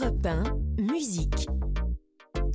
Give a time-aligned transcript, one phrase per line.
[0.00, 0.42] Europe 1,
[0.78, 1.67] musique.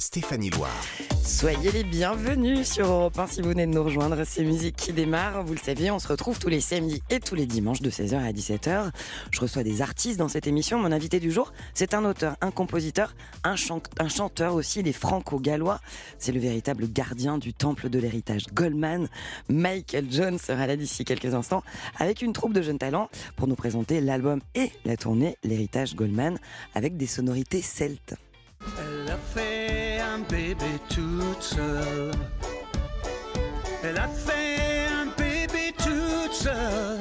[0.04, 0.84] Stéphanie Loire.
[1.24, 4.26] Soyez les bienvenus sur Europe 1 si vous venez de nous rejoindre.
[4.26, 5.46] C'est Musique qui démarre.
[5.46, 8.16] Vous le savez, on se retrouve tous les samedis et tous les dimanches de 16h
[8.18, 8.92] à 17h.
[9.32, 10.78] Je reçois des artistes dans cette émission.
[10.78, 13.16] Mon invité du jour, c'est un auteur, un compositeur,
[13.46, 13.56] un,
[13.98, 14.82] un chanteur aussi.
[14.82, 15.80] Il est franco-gallois.
[16.20, 19.08] C'est le véritable gardien du temple de l'héritage Goldman.
[19.48, 21.64] Michael Jones sera là d'ici quelques instants
[21.98, 26.40] avec une troupe de jeunes talents pour nous présenter l'album et la tournée L'héritage Goldman
[26.76, 28.16] avec des sonorités celtes.
[28.78, 29.83] Elle a fait
[30.14, 32.12] un bébé toute seule.
[33.84, 37.00] Elle a fait un bébé toute seule.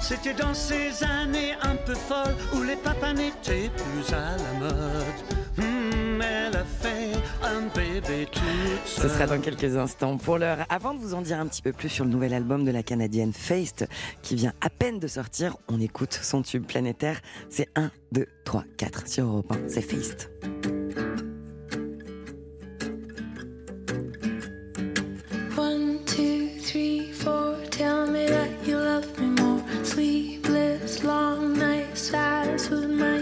[0.00, 5.20] C'était dans ces années un peu folles où les papas n'étaient plus à la mode.
[5.56, 7.12] Hmm, elle a fait
[7.42, 8.42] un bébé toute
[8.86, 9.08] seule.
[9.08, 10.16] Ce sera dans quelques instants.
[10.16, 12.64] Pour l'heure, avant de vous en dire un petit peu plus sur le nouvel album
[12.64, 13.86] de la Canadienne Faced,
[14.22, 17.20] qui vient à peine de sortir, on écoute son tube planétaire.
[17.48, 19.68] C'est 1, 2, 3, 4 sur Europe 1.
[19.68, 20.59] C'est Faced.
[32.60, 32.70] Nights.
[32.70, 33.19] That's what my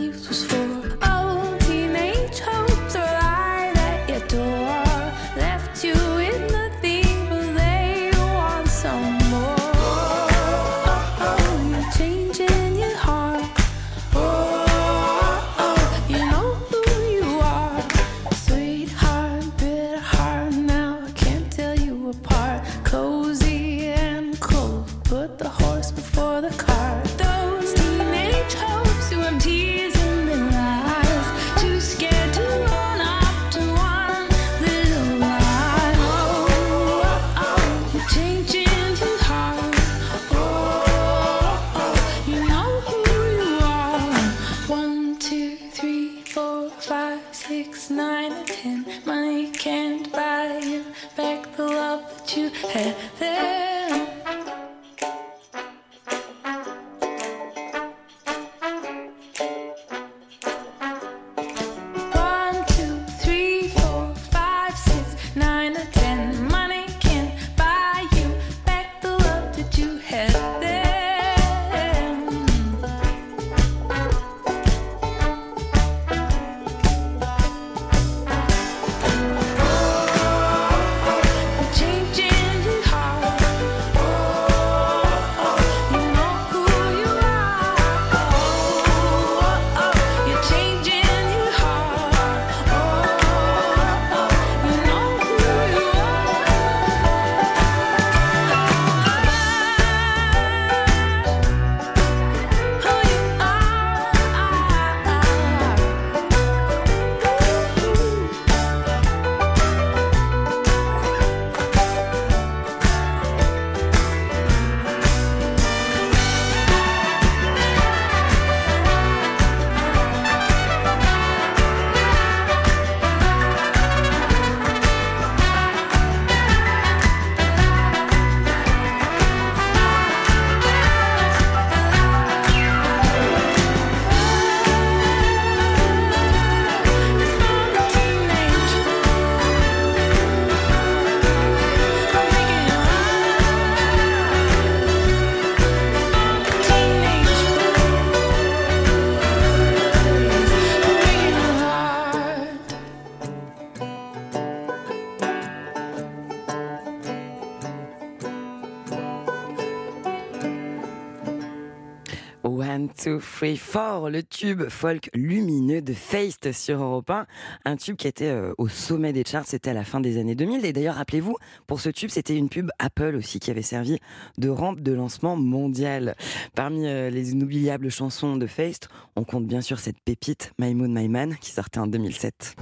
[164.08, 167.26] le tube folk lumineux de Feist sur Europe 1.
[167.64, 170.34] Un tube qui était euh, au sommet des charts, c'était à la fin des années
[170.34, 170.64] 2000.
[170.64, 171.36] Et d'ailleurs, rappelez-vous,
[171.66, 173.98] pour ce tube, c'était une pub Apple aussi qui avait servi
[174.38, 176.14] de rampe de lancement mondial.
[176.54, 180.88] Parmi euh, les inoubliables chansons de Feist, on compte bien sûr cette pépite My Moon,
[180.88, 182.56] My Man qui sortait en 2007.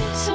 [0.00, 0.29] Take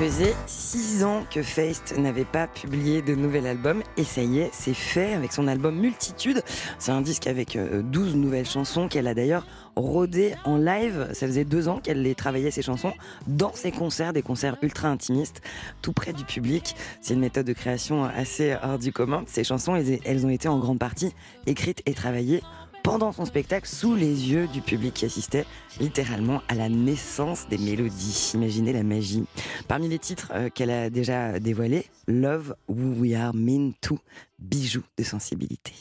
[0.00, 4.48] faisait six ans que Feist n'avait pas publié de nouvel album et ça y est,
[4.50, 6.42] c'est fait avec son album Multitude.
[6.78, 11.10] C'est un disque avec euh, 12 nouvelles chansons qu'elle a d'ailleurs rodé en live.
[11.12, 12.94] Ça faisait deux ans qu'elle les travaillait ces chansons
[13.26, 15.42] dans ses concerts, des concerts ultra intimistes,
[15.82, 16.76] tout près du public.
[17.02, 19.24] C'est une méthode de création assez hors du commun.
[19.26, 21.12] Ces chansons, elles ont été en grande partie
[21.44, 22.42] écrites et travaillées
[22.82, 25.44] pendant son spectacle sous les yeux du public qui assistait
[25.80, 28.32] littéralement à la naissance des mélodies.
[28.34, 29.24] Imaginez la magie.
[29.68, 33.98] Parmi les titres euh, qu'elle a déjà dévoilés, Love Who We Are Mean To,
[34.38, 35.72] bijou de sensibilité.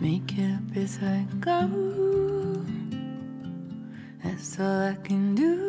[0.00, 2.62] Make up as I go.
[4.22, 5.66] That's all I can do.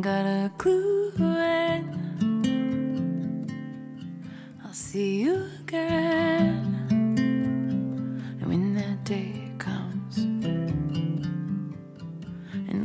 [0.00, 1.12] Got a clue
[4.78, 6.86] see you again.
[8.40, 9.37] And when that day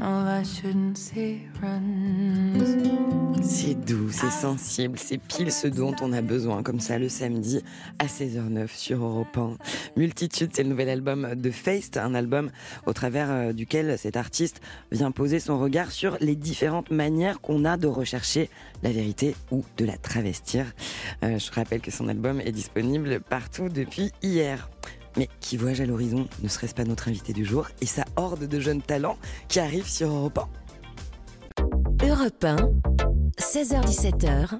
[0.03, 2.93] all I shouldn't say runs.
[3.41, 7.61] C'est doux, c'est sensible, c'est pile ce dont on a besoin, comme ça le samedi
[7.99, 9.57] à 16h09 sur Europe 1.
[9.97, 12.51] Multitude, c'est le nouvel album de Feist, un album
[12.85, 14.61] au travers euh, duquel cet artiste
[14.91, 18.49] vient poser son regard sur les différentes manières qu'on a de rechercher
[18.81, 20.65] la vérité ou de la travestir.
[21.23, 24.69] Euh, je rappelle que son album est disponible partout depuis hier.
[25.17, 28.47] Mais qui voyage à l'horizon ne serait-ce pas notre invité du jour et sa horde
[28.47, 29.17] de jeunes talents
[29.47, 32.55] qui arrivent sur Europe 1 Europe 1,
[33.39, 34.59] 16h17h,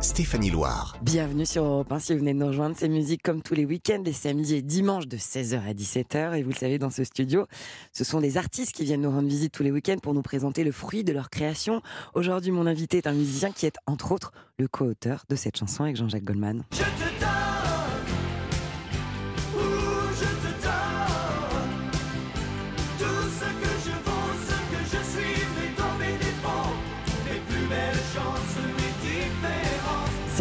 [0.00, 0.96] Stéphanie Loire.
[1.02, 2.74] Bienvenue sur Europe 1 si vous venez de nous rejoindre.
[2.78, 6.36] C'est musique comme tous les week-ends, les samedis et dimanches de 16h à 17h.
[6.36, 7.46] Et vous le savez, dans ce studio,
[7.92, 10.64] ce sont des artistes qui viennent nous rendre visite tous les week-ends pour nous présenter
[10.64, 11.82] le fruit de leur création.
[12.14, 15.84] Aujourd'hui, mon invité est un musicien qui est, entre autres, le co-auteur de cette chanson
[15.84, 16.64] avec Jean-Jacques Goldman.
[16.72, 17.11] Je te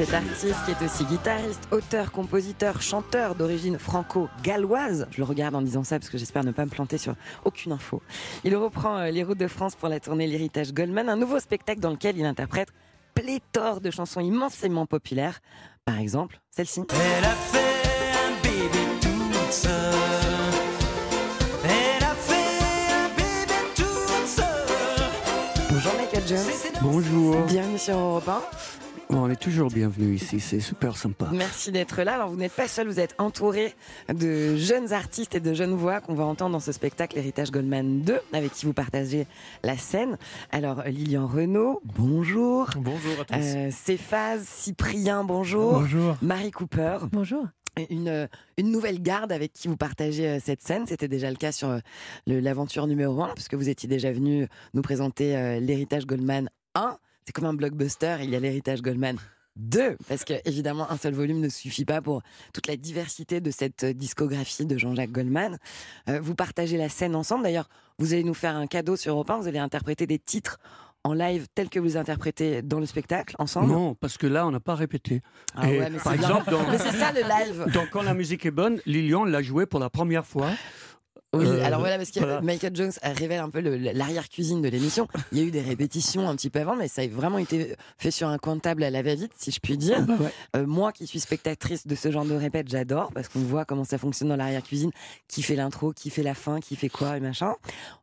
[0.02, 5.06] Cet artiste qui est aussi guitariste, auteur, compositeur, chanteur d'origine franco-galloise.
[5.12, 7.14] Je le regarde en disant ça parce que j'espère ne pas me planter sur
[7.46, 8.02] aucune info.
[8.44, 11.80] Il reprend euh, les routes de France pour la tournée L'Héritage Goldman, un nouveau spectacle
[11.82, 12.70] dans lequel il interprète
[13.14, 15.40] pléthore de chansons immensément populaires.
[15.86, 16.82] Par exemple, celle-ci.
[16.90, 17.60] Elle a fait
[18.26, 19.72] un bébé toute seule.
[21.64, 25.70] Elle a fait un bébé toute seule.
[25.70, 26.82] Bonjour Michael Jones.
[26.82, 27.46] Bonjour.
[27.46, 28.42] Bienvenue sur Europe 1.
[29.12, 31.28] Bon, on est toujours bienvenue ici, c'est super sympa.
[31.34, 32.16] Merci d'être là.
[32.16, 33.76] Alors, vous n'êtes pas seul, vous êtes entouré
[34.08, 38.04] de jeunes artistes et de jeunes voix qu'on va entendre dans ce spectacle Héritage Goldman
[38.04, 39.28] 2, avec qui vous partagez
[39.64, 40.18] la scène.
[40.50, 42.70] Alors, Lilian Renault, bonjour.
[42.78, 43.36] Bonjour à tous.
[43.38, 45.74] Euh, Céphase, Cyprien, bonjour.
[45.82, 46.16] Bonjour.
[46.22, 47.00] Marie Cooper.
[47.12, 47.46] bonjour.
[47.90, 48.28] Une, euh,
[48.58, 50.86] une nouvelle garde avec qui vous partagez euh, cette scène.
[50.88, 51.80] C'était déjà le cas sur euh,
[52.28, 56.98] l'aventure numéro 1, puisque vous étiez déjà venu nous présenter euh, l'héritage Goldman 1.
[57.26, 59.18] C'est comme un blockbuster, il y a l'héritage Goldman
[59.58, 62.22] 2, parce que évidemment un seul volume ne suffit pas pour
[62.54, 65.58] toute la diversité de cette euh, discographie de Jean-Jacques Goldman.
[66.10, 67.44] Euh, vous partagez la scène ensemble.
[67.44, 67.70] D'ailleurs,
[68.00, 69.38] vous allez nous faire un cadeau sur Europe 1.
[69.40, 70.58] Vous allez interpréter des titres
[71.04, 73.72] en live tels que vous les interprétez dans le spectacle ensemble.
[73.72, 75.22] Non, parce que là, on n'a pas répété.
[75.56, 77.66] Ah ouais, mais par exemple, dans- c'est ça le live.
[77.74, 80.50] Donc, quand la musique est bonne, Lilian l'a joué pour la première fois.
[81.34, 82.42] Oui, Euh, alors voilà, parce que voilà.
[82.42, 85.08] Michael Jones révèle un peu l'arrière-cuisine de l'émission.
[85.32, 87.76] Il y a eu des répétitions un petit peu avant, mais ça a vraiment été
[87.98, 90.02] fait sur un coin de table à la va-vite, si je puis dire.
[90.06, 90.32] Bah ouais.
[90.58, 93.86] Euh, moi qui suis spectatrice de ce genre de répète, j'adore, parce qu'on voit comment
[93.86, 94.92] ça fonctionne dans l'arrière-cuisine,
[95.30, 97.54] qui fait l'intro, qui fait la fin, qui fait quoi et machin.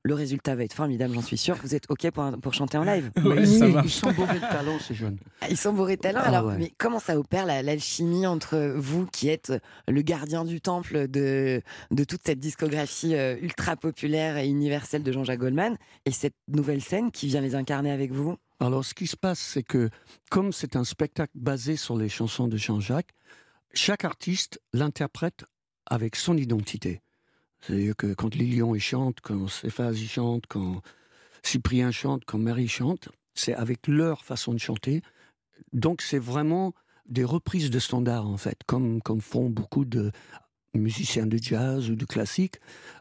[0.05, 1.57] Le résultat va être formidable, j'en suis sûr.
[1.63, 3.89] Vous êtes OK pour, un- pour chanter en live Ouais, ils, ça ils marche.
[3.93, 5.19] sont bourrés de talent, ces jeunes.
[5.43, 6.21] Ah, Ils sont bourrés de talent.
[6.23, 6.57] Ah Alors, ouais.
[6.59, 9.53] mais comment ça opère la- l'alchimie entre vous qui êtes
[9.87, 11.61] le gardien du temple de,
[11.91, 17.11] de toute cette discographie ultra populaire et universelle de Jean-Jacques Goldman et cette nouvelle scène
[17.11, 18.37] qui vient les incarner avec vous?
[18.61, 19.89] Alors, ce qui se passe, c'est que,
[20.31, 23.13] comme c'est un spectacle basé sur les chansons de Jean-Jacques,
[23.73, 25.45] chaque artiste l'interprète
[25.87, 27.01] avec son identité.
[27.61, 30.81] C'est-à-dire que quand Lilian il chante, quand Céphase il chante, quand
[31.43, 35.03] Cyprien chante, quand Marie chante, c'est avec leur façon de chanter.
[35.73, 36.73] Donc, c'est vraiment
[37.07, 40.11] des reprises de standards, en fait, comme font beaucoup de
[40.79, 42.57] musiciens de jazz ou de classique.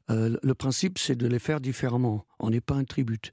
[0.09, 2.25] Euh, le principe, c'est de les faire différemment.
[2.39, 3.31] On n'est pas un tribut.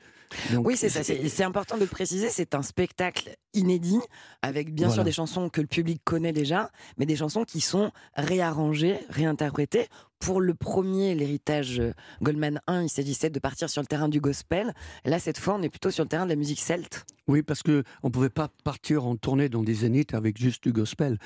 [0.52, 1.02] Donc, Oui, c'est ça.
[1.04, 2.28] C'est important de le préciser.
[2.28, 4.00] C'est un spectacle inédit
[4.42, 7.92] avec bien sûr des chansons que le public connaît déjà, mais des chansons qui sont
[8.16, 9.88] réarrangées, réinterprétées.
[10.18, 14.20] Pour le premier, l'héritage euh, Goldman 1, il s'agissait de partir sur le terrain du
[14.20, 14.72] gospel.
[15.04, 17.04] Là, cette fois, on est plutôt sur le terrain de la musique celte.
[17.28, 20.72] Oui, parce que on pouvait pas partir en tournée dans des zéniths avec juste du
[20.72, 21.18] gospel.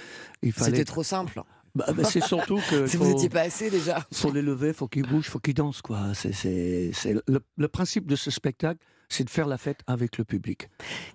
[0.51, 0.71] Fallait.
[0.71, 1.43] C'était trop simple.
[1.79, 4.05] Bah, bah, c'est surtout que Si faut, vous n'étiez pas assez déjà.
[4.13, 6.13] faut les lever, faut qu'ils bougent, faut qu'ils dansent quoi.
[6.15, 10.19] C'est, c'est, c'est le, le principe de ce spectacle, c'est de faire la fête avec
[10.19, 10.69] le public.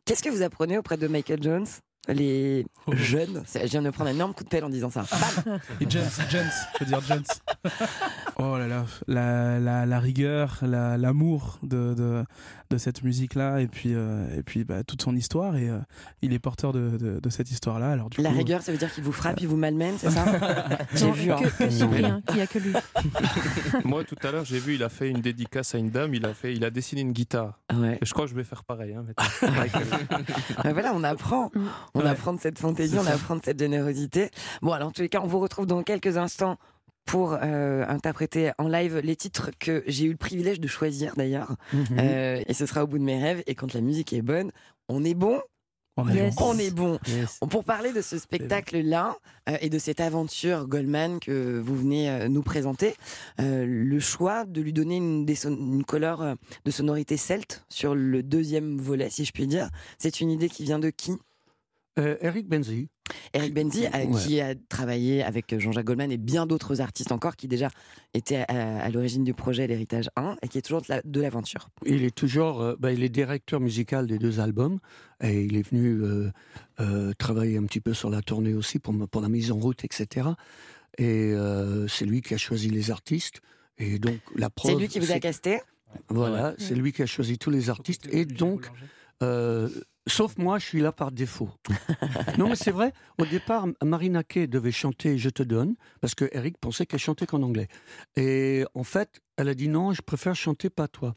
[0.05, 1.65] Qu'est-ce que vous apprenez auprès de Michael Jones
[2.09, 5.05] les jeunes, ça- je viens de prendre un énorme coup de pelle en disant ça.
[5.79, 7.23] Et Jones, Jones, je veux dire Jones.
[8.35, 12.25] Oh là là, la, la, la rigueur, la- l'amour de, de,
[12.73, 15.77] de cette musique-là, et puis, euh, et puis bah, toute son histoire, et euh,
[16.23, 17.91] il est porteur de, de, de cette histoire-là.
[17.91, 20.09] Alors, du La coup, rigueur, ça veut dire qu'il vous frappe, il vous malmène, c'est
[20.11, 20.25] ça?
[20.95, 21.31] J'ai Non, vu.
[21.31, 21.35] hein.
[21.39, 22.73] que, que Cyprien, il n'y a que lui.
[23.85, 26.25] Moi, tout à l'heure, j'ai vu, il a fait une dédicace à une dame, il
[26.25, 27.59] a, fait, il a dessiné une guitare.
[27.73, 27.99] Ouais.
[28.01, 28.93] Et je crois que je vais faire pareil.
[28.95, 29.05] hein.
[30.63, 31.51] Ah, voilà, on apprend.
[31.93, 32.07] On Ouais.
[32.09, 34.29] apprend de cette fantaisie, on apprend de cette générosité.
[34.61, 36.57] Bon, alors en tous les cas, on vous retrouve dans quelques instants
[37.05, 41.55] pour euh, interpréter en live les titres que j'ai eu le privilège de choisir d'ailleurs.
[41.73, 41.85] Mhm.
[41.99, 43.43] Euh, et ce sera au bout de mes rêves.
[43.47, 44.51] Et quand la musique est bonne,
[44.89, 45.41] on est bon.
[45.97, 46.35] on est Yes.
[46.35, 46.43] bon.
[46.53, 46.99] On est bon.
[47.07, 47.39] Yes.
[47.51, 49.15] Pour parler de ce spectacle-là
[49.49, 52.95] euh, et de cette aventure Goldman que vous venez euh, nous présenter,
[53.39, 56.33] euh, le choix de lui donner une, des son- une couleur euh,
[56.65, 59.69] de sonorité celte sur le deuxième volet, si je puis dire,
[59.99, 61.13] c'est une idée qui vient de qui?
[61.99, 62.87] Euh, Eric Benzi,
[63.33, 64.07] Eric Benzi, Ouais.
[64.25, 67.69] qui a travaillé avec Jean-Jacques Goldman et bien d'autres artistes encore, qui déjà
[68.13, 71.21] étaient à, à l'origine du projet L'Héritage 1 et qui est toujours de la- de
[71.21, 71.69] l'aventure.
[71.85, 74.79] il est toujours, euh, bah, il est directeur musical des deux albums
[75.21, 76.31] et il est venu euh,
[76.79, 79.83] euh, travailler un petit peu sur la tournée aussi pour, pour la mise en route,
[79.83, 80.29] etc.
[80.97, 83.41] Et euh, c'est lui qui a choisi les artistes.
[83.79, 85.59] Et donc la preuve, C'est lui qui vous a casté?
[86.09, 88.07] Voilà, c'est lui qui a choisi tous les artistes.
[88.11, 88.69] Et donc,
[89.21, 89.69] euh,
[90.07, 91.49] sauf moi, je suis là par défaut.
[92.37, 92.93] non, mais c'est vrai.
[93.19, 97.25] Au départ, Marina Kay devait chanter Je te donne parce que Eric pensait qu'elle chantait
[97.25, 97.67] qu'en anglais.
[98.15, 101.15] Et en fait, elle a dit non, je préfère chanter pas toi.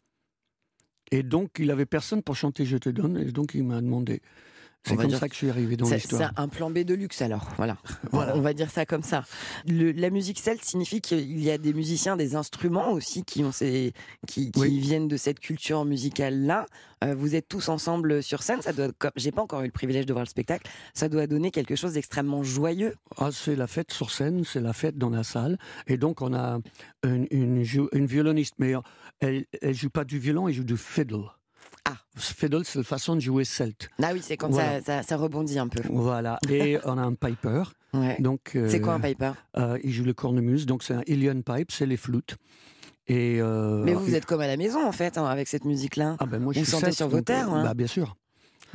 [1.11, 3.17] Et donc, il avait personne pour chanter Je te donne.
[3.19, 4.23] Et donc, il m'a demandé.
[4.91, 6.33] C'est comme dire ça que je suis arrivé dans l'histoire.
[6.35, 7.77] c'est un plan B de luxe alors, voilà.
[8.13, 8.37] Voilà.
[8.37, 9.25] On va dire ça comme ça.
[9.67, 13.53] Le- la musique celte signifie qu'il y a des musiciens, des instruments aussi qui ont
[13.53, 13.93] ces,
[14.27, 14.79] qui, qui Oui.
[14.79, 16.67] viennent de cette culture musicale là.
[17.17, 18.63] vous êtes tous ensemble sur scène.
[18.63, 20.69] Ça doit, j'ai pas encore eu le privilège de voir le spectacle.
[20.95, 22.95] Ça doit donner quelque chose d'extrêmement joyeux.
[23.19, 25.59] Ah, c'est la fête sur scène, c'est la fête dans la salle.
[25.87, 26.59] Et donc, on a
[27.05, 28.73] une, une, jou- une violoniste, mais
[29.21, 31.25] elle ne joue pas du violon, elle joue du fiddle.
[31.89, 31.97] Ah.
[32.17, 33.89] Fiddle, c'est la façon de jouer celte.
[34.03, 34.81] Ah oui, c'est quand Voilà.
[34.81, 35.83] ça, ça, ça rebondit un peu.
[35.91, 36.39] Voilà.
[36.51, 37.63] Et on a un piper.
[37.95, 38.17] Ouais.
[38.21, 39.33] Donc, euh, C'est quoi un piper?
[39.57, 42.37] euh, Il joue le cornemuse, donc c'est un Ilion pipe, c'est les flûtes.
[43.07, 46.17] Et, euh, Mais vous, êtes comme à la maison en fait hein, avec cette musique-là.
[46.19, 47.63] Ah ben moi, je vous suis sentez sur vos terres, hein.
[47.63, 48.17] Bah, bien sûr.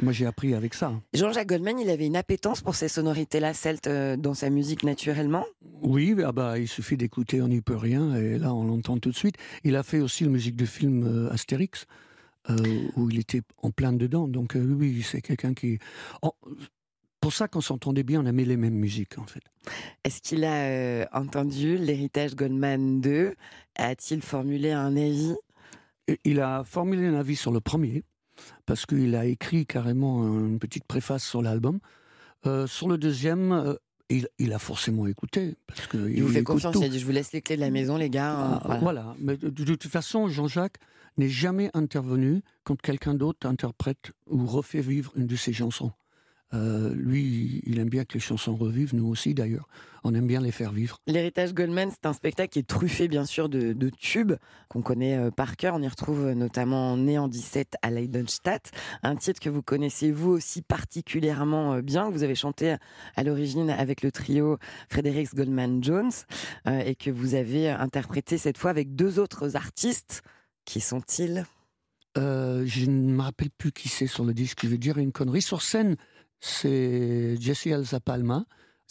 [0.01, 0.93] Moi, j'ai appris avec ça.
[1.13, 5.45] Jean-Jacques Goldman, il avait une appétence pour ces sonorités-là celtes dans sa musique naturellement?
[5.81, 9.11] Oui, ah bah, il suffit d'écouter, on n'y peut rien, et là, on l'entend tout
[9.11, 9.35] de suite.
[9.65, 11.85] Il a fait aussi la musique du film Astérix,
[12.49, 14.27] euh, où il était en plein dedans.
[14.27, 15.79] Donc, euh, oui, c'est quelqu'un qui.
[16.21, 16.33] Oh,
[17.19, 19.43] pour ça qu'on s'entendait bien, on aimait les mêmes musiques, en fait.
[20.03, 23.35] Est-ce qu'il a euh, entendu l'héritage Goldman 2
[23.75, 25.35] A-t-il formulé un avis?
[26.25, 28.03] Il a formulé un avis sur le premier,
[28.65, 31.79] parce qu'il a écrit carrément une petite préface sur l'album.
[32.47, 33.75] Euh, sur le deuxième, euh,
[34.17, 35.55] il, il a forcément écouté.
[35.67, 36.81] Parce que Il vous fait confiance, tout.
[36.81, 38.33] il a dit je vous laisse les clés de la maison les gars.
[38.33, 38.79] hein, Ah, voilà.
[38.81, 39.15] voilà.
[39.19, 40.77] Mais de, de toute façon, Jean-Jacques
[41.17, 45.91] n'est jamais intervenu quand quelqu'un d'autre interprète ou refait vivre une de ses chansons.
[46.53, 49.67] Euh, lui, il aime bien que les chansons revivent, nous aussi d'ailleurs.
[50.03, 50.97] On aime bien les faire vivre.
[51.05, 54.33] L'héritage Goldman, c'est un spectacle qui est truffé bien sûr de, de tubes
[54.67, 55.75] qu'on connaît euh, par cœur.
[55.75, 58.71] On y retrouve euh, notamment Né en 17 à Leidenstadt,
[59.03, 62.75] un titre que vous connaissez vous aussi particulièrement bien, que vous avez chanté
[63.15, 64.57] à l'origine avec le trio
[64.89, 66.11] Fredericks Goldman Jones
[66.67, 70.21] euh, et que vous avez interprété cette fois avec deux autres artistes.
[70.65, 71.45] Qui sont-ils?
[72.17, 75.11] Euh, je ne me rappelle plus qui c'est sur le disque, je vais dire une
[75.11, 75.41] connerie.
[75.41, 75.95] Sur scène,
[76.41, 78.45] c'est Jesse Elsa Palma,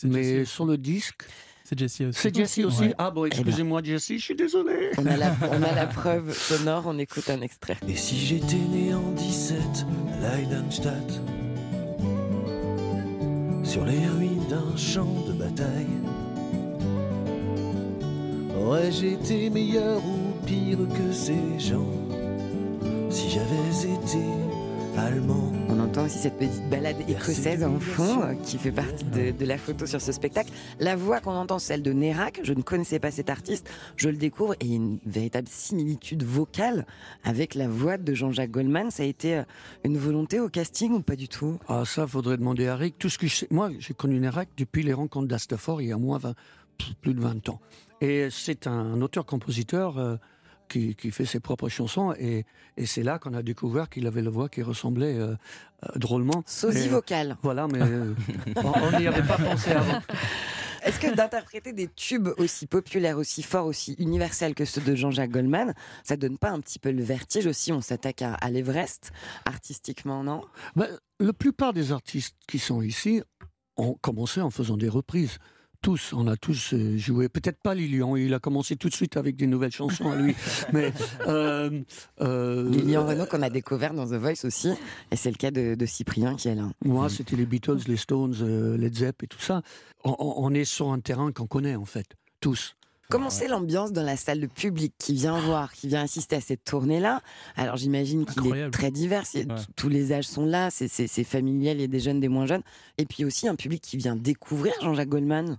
[0.04, 0.50] mais Jessie.
[0.52, 1.22] sur le disque,
[1.64, 2.18] C'est Jessie aussi.
[2.20, 2.82] c'est Jesse aussi.
[2.84, 2.94] Ouais.
[2.96, 4.90] Ah bon, excusez-moi Jesse, je suis désolé.
[4.98, 7.76] on a, la, on a la preuve sonore, on écoute un extrait.
[7.88, 9.58] Et si j'étais né en 17
[10.22, 11.20] à Leidenstadt
[13.64, 15.86] Sur les ruines d'un champ de bataille
[18.58, 21.88] Aurais-je été meilleur ou pire que ces gens?
[23.10, 24.18] Si j'avais été
[24.96, 29.30] allemand On entend aussi cette petite balade écossaise en fond euh, qui fait partie de,
[29.30, 30.50] de la photo sur ce spectacle.
[30.78, 32.40] La voix qu'on entend, celle de Nérac.
[32.42, 35.48] Je ne connaissais pas cet artiste, je le découvre et il y a une véritable
[35.48, 36.86] similitude vocale
[37.24, 38.90] avec la voix de Jean-Jacques Goldman.
[38.90, 39.42] Ça a été euh,
[39.84, 41.58] une volonté au casting ou pas du tout?
[41.68, 42.98] Ah, ça, faudrait demander à Rick.
[42.98, 45.92] Tout ce que je sais, moi, j'ai connu Nérac depuis les rencontres d'Astafort il y
[45.92, 46.34] a moins 20
[47.00, 47.60] plus de 20 ans.
[48.00, 50.16] Et c'est un auteur-compositeur euh,
[50.70, 52.14] qui, qui fait ses propres chansons.
[52.18, 52.46] Et,
[52.78, 55.34] et c'est là qu'on a découvert qu'il avait la voix qui ressemblait euh,
[55.84, 56.42] euh, drôlement.
[56.46, 57.36] Sosie Et, vocale.
[57.42, 58.14] Voilà, mais euh,
[58.56, 60.00] on on n'y avait pas pensé avant.
[60.82, 65.30] Est-ce que d'interpréter des tubes aussi populaires, aussi forts, aussi universels que ceux de Jean-Jacques
[65.30, 65.74] Goldman,
[66.04, 67.70] ça donne pas un petit peu le vertige aussi?
[67.70, 69.12] On s'attaque à, à l'Everest
[69.44, 70.42] artistiquement, non?
[70.76, 73.20] Ben, la plupart des artistes qui sont ici
[73.76, 75.38] ont commencé en faisant des reprises.
[75.82, 77.30] Tous, on a tous euh, joué.
[77.30, 80.34] Peut-être pas Lilian, il a commencé tout de suite avec des nouvelles chansons à lui.
[80.74, 80.92] mais
[81.26, 81.80] euh,
[82.20, 84.70] euh, Lilian Renault qu'on a découvert dans The Voice aussi,
[85.10, 86.68] et c'est le cas de, de Cyprien qui est là.
[86.84, 89.62] Moi, c'était les Beatles, les Stones, Led Zepp et tout ça.
[90.04, 92.06] On est sur un terrain qu'on connaît en fait,
[92.40, 92.76] tous.
[93.10, 96.40] Comment c'est l'ambiance dans la salle, le public qui vient voir, qui vient assister à
[96.40, 97.20] cette tournée-là?
[97.56, 99.46] Alors j'imagine qu'il est très divers, Ouais.
[99.76, 100.88] tous les âges sont là, c'est-
[101.24, 102.62] familial, il y a des jeunes, des moins jeunes,
[102.98, 105.58] et puis aussi un public qui vient découvrir Jean-Jacques Goldman.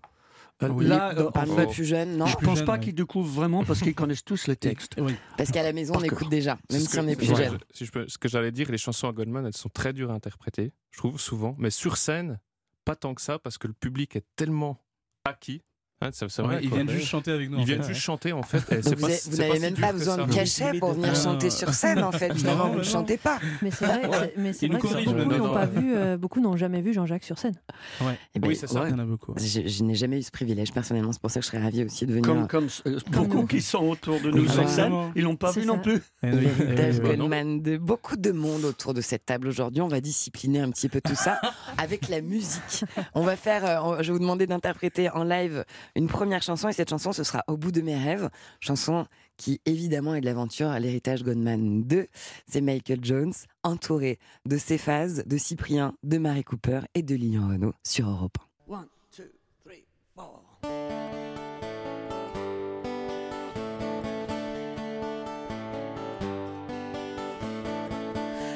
[0.64, 0.86] Euh, Oui.
[0.86, 2.80] Là, Dans- euh, en parmi fait, les plus jeunes, non je pense pas ouais.
[2.80, 4.94] qu'ils découvrent vraiment parce qu'ils connaissent tous les textes.
[5.00, 5.16] Oui.
[5.36, 7.58] Parce qu'à la maison, on écoute déjà, même si que- on est plus Ouais, jeune.
[7.74, 9.92] je- Si je peux, ce que j'allais dire, les chansons à Goldman, elles sont très
[9.92, 11.56] dures à interpréter, je trouve, souvent.
[11.58, 12.40] Mais sur scène,
[12.86, 14.78] pas tant que ça, parce que le public est tellement
[15.26, 15.64] acquis.
[16.12, 16.56] C'est c'est vrai.
[16.56, 16.78] Ouais, ils quoi.
[16.80, 17.58] viennent juste chanter avec nous.
[17.58, 18.58] Ils en viennent juste chanter, en fait.
[18.72, 22.12] et vous pas- n'avez même pas besoin de cachet pour venir chanter sur scène, en
[22.12, 22.34] fait.
[22.34, 23.40] Finalement, Non, vous ne chantez pas.
[23.62, 25.54] Mais c'est vrai, c'est- mais c'est Il vrai que corrige, beaucoup n'ont non.
[25.54, 27.56] pas vu, euh, beaucoup n'ont jamais vu Jean-Jacques sur scène.
[28.02, 28.18] Ouais.
[28.36, 28.84] Eh ben, Oui, c'est ça.
[28.88, 29.34] Il y en a beaucoup.
[29.38, 31.84] Je, je n'ai jamais eu ce privilège personnellement, c'est pour ça que je serais ravie
[31.84, 32.26] aussi de venir.
[32.26, 35.66] Comme, comme euh, beaucoup qui sont autour de nous sur scène, ils l'ont pas vu
[35.66, 36.00] non plus.
[36.24, 37.00] Eh eh.
[37.00, 39.82] Goldman de beaucoup de monde autour de cette table aujourd'hui.
[39.82, 41.40] On va discipliner un petit peu tout ça
[41.78, 42.84] avec la musique.
[43.14, 45.64] On va faire, euh, je vais vous demander d'interpréter en live
[45.96, 48.30] une première chanson et cette chanson ce sera Au bout de mes rêves,
[48.60, 49.06] chanson
[49.38, 52.08] qui évidemment est de l'aventure à l'héritage Goldman 2.
[52.48, 53.34] C'est Michael Jones
[53.64, 54.78] entouré de ses
[55.26, 58.38] de Cyprien, de Marie Cooper et de Lilian Renault sur Europe
[58.70, 58.74] 1.
[58.74, 59.24] One, two,
[59.64, 60.44] three, four.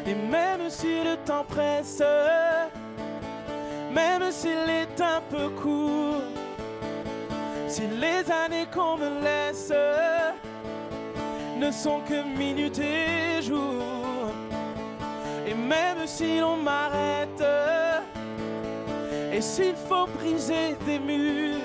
[0.07, 2.01] Et même si le temps presse,
[3.91, 6.21] même s'il est un peu court,
[7.67, 9.73] si les années qu'on me laisse
[11.57, 14.33] ne sont que minutes et jours,
[15.47, 17.43] et même si l'on m'arrête,
[19.31, 21.55] et s'il faut briser des murs,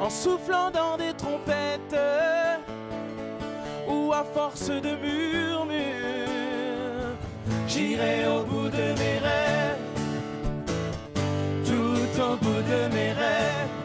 [0.00, 1.96] en soufflant dans des trompettes,
[3.88, 5.76] ou à force de murmures,
[7.66, 9.86] j'irai au bout de mes rêves,
[11.64, 13.75] tout au bout de mes rêves,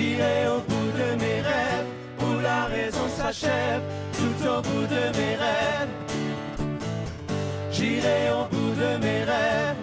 [0.00, 1.90] j'irai au bout de mes rêves,
[2.24, 3.82] où la raison s'achève,
[4.18, 5.94] tout au bout de mes rêves,
[7.70, 9.82] j'irai au bout de mes rêves,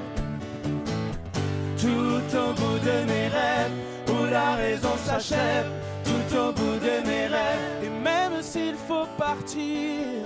[1.84, 3.77] tout au bout de mes rêves,
[4.10, 5.69] où la raison s'achève,
[6.03, 10.25] tout au bout de mes rêves, et même s'il faut partir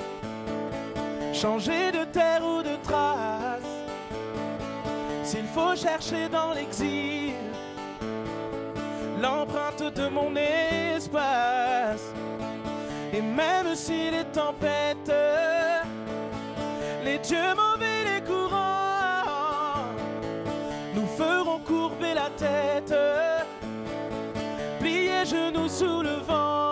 [1.34, 3.71] changer de terre ou de trace.
[5.23, 7.34] S'il faut chercher dans l'exil
[9.22, 12.14] l'empreinte de mon espace,
[13.14, 15.14] et même si les tempêtes,
[17.04, 19.86] les dieux mauvais, les courants,
[20.96, 22.96] nous feront courber la tête,
[24.80, 26.72] plier genoux sous le vent.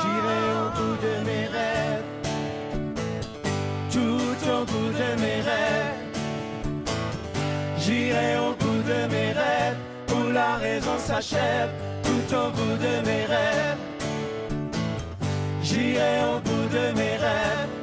[0.00, 2.16] J'irai au bout de mes rêves
[3.96, 6.06] tout au bout de mes rêves.
[7.78, 9.25] J'irai au bout de mes
[11.06, 11.70] s'achève,
[12.02, 13.82] tout au bout de mes rêves.
[15.62, 17.74] J'irai au bout de mes rêves,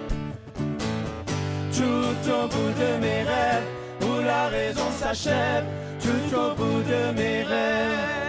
[1.78, 3.70] tout au bout de mes rêves,
[4.02, 5.66] où la raison s'achève,
[6.02, 8.23] tout au bout de mes rêves.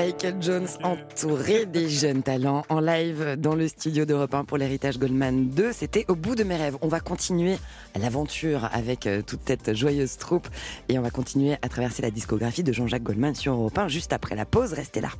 [0.00, 4.98] Michael Jones entouré des jeunes talents en live dans le studio d'Europe 1 pour l'héritage
[4.98, 5.74] Goldman 2.
[5.74, 6.78] C'était au bout de mes rêves.
[6.80, 7.58] On va continuer
[8.00, 10.48] l'aventure avec euh, toute cette joyeuse troupe
[10.88, 14.14] et on va continuer à traverser la discographie de Jean-Jacques Goldman sur Europe 1 juste
[14.14, 14.72] après la pause.
[14.72, 15.10] Restez là.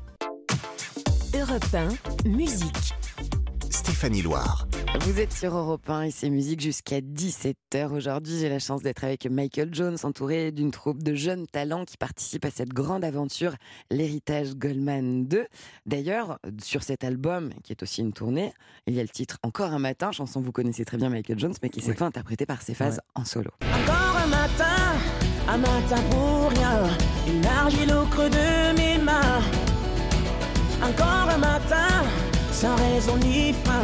[1.35, 1.67] Europe
[2.25, 2.95] 1, musique.
[3.91, 4.69] Stéphanie Loire.
[5.01, 7.91] Vous êtes sur Europe 1 et c'est musique jusqu'à 17h.
[7.91, 11.97] Aujourd'hui, j'ai la chance d'être avec Michael Jones, entouré d'une troupe de jeunes talents qui
[11.97, 13.57] participent à cette grande aventure,
[13.91, 15.45] l'héritage Goldman 2.
[15.87, 18.53] D'ailleurs, sur cet album, qui est aussi une tournée,
[18.87, 21.41] il y a le titre Encore un matin, chanson que vous connaissez très bien Michael
[21.41, 23.51] Jones, mais qui s'est fait interpréter par ses phases en solo.
[23.61, 24.95] Encore un matin,
[25.49, 26.85] un matin pour rien,
[27.27, 29.41] une argile au creux de mes mains.
[30.81, 31.90] Encore un matin,
[32.61, 33.81] sans raison ni fin,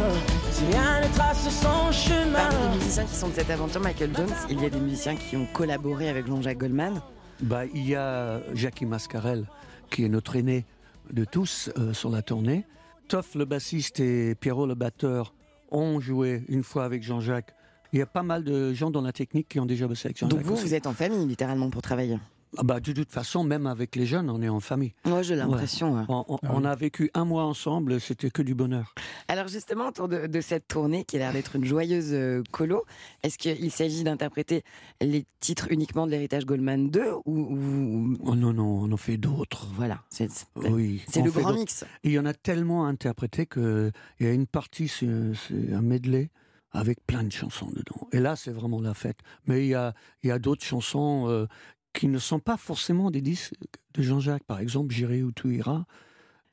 [0.51, 2.47] si rien ne trace son chemin.
[2.47, 5.15] Parmi les musiciens qui sont de cette aventure, Michael Jones, il y a des musiciens
[5.15, 7.01] qui ont collaboré avec Jean-Jacques Goldman.
[7.41, 9.47] Bah, il y a Jackie Mascarel,
[9.89, 10.63] qui est notre aîné
[11.11, 12.65] de tous euh, sur la tournée.
[13.07, 15.33] Toff, le bassiste, et Pierrot, le batteur,
[15.71, 17.55] ont joué une fois avec Jean-Jacques
[17.93, 20.19] Il y a pas mal de gens dans la technique qui ont déjà bossé avec
[20.19, 20.45] Donc Jean-Jacques.
[20.45, 20.63] vous, aussi.
[20.65, 22.19] vous êtes en famille, littéralement, pour travailler?
[22.57, 24.93] Ah bah, de toute façon, même avec les jeunes, on est en famille.
[25.05, 25.95] Moi, j'ai l'impression.
[25.97, 26.03] ouais.
[26.07, 26.67] On, on- Ah on oui.
[26.67, 28.93] a vécu un mois ensemble, c'était que du bonheur.
[29.27, 32.83] Alors justement, autour de, de cette tournée qui a l'air d'être une joyeuse euh, colo,
[33.23, 34.63] est-ce qu'il s'agit d'interpréter
[35.01, 39.17] les titres uniquement de l'héritage Goldman 2 ou, ou- Oh non, non, on en fait
[39.17, 39.67] d'autres.
[39.75, 41.03] voilà, c'est Oui.
[41.15, 41.83] le grand mix.
[42.03, 45.07] Il y en a tellement interprété qu'il y a une partie, c'est
[45.47, 46.29] c'est un medley
[46.71, 48.07] avec plein de chansons dedans.
[48.11, 49.17] Et là, c'est vraiment la fête.
[49.47, 51.47] Mais il y a, il y a d'autres chansons euh,
[51.93, 53.53] qui ne sont pas forcément des disques
[53.93, 54.43] de Jean-Jacques.
[54.43, 55.85] Par exemple, J'irai où tout ira,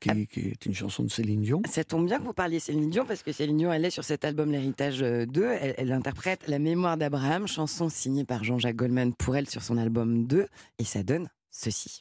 [0.01, 0.15] qui, Ah.
[0.31, 1.63] qui est une chanson de Céline Dion.
[1.69, 4.05] Ça tombe bien que vous parliez Céline Dion parce que Céline Dion, elle est sur
[4.05, 5.45] cet album L'Héritage euh, 2.
[5.61, 9.77] Elle, elle interprète La mémoire d'Abraham, chanson signée par Jean-Jacques Goldman pour elle sur son
[9.79, 10.47] album 2.
[10.79, 12.01] Et ça donne ceci.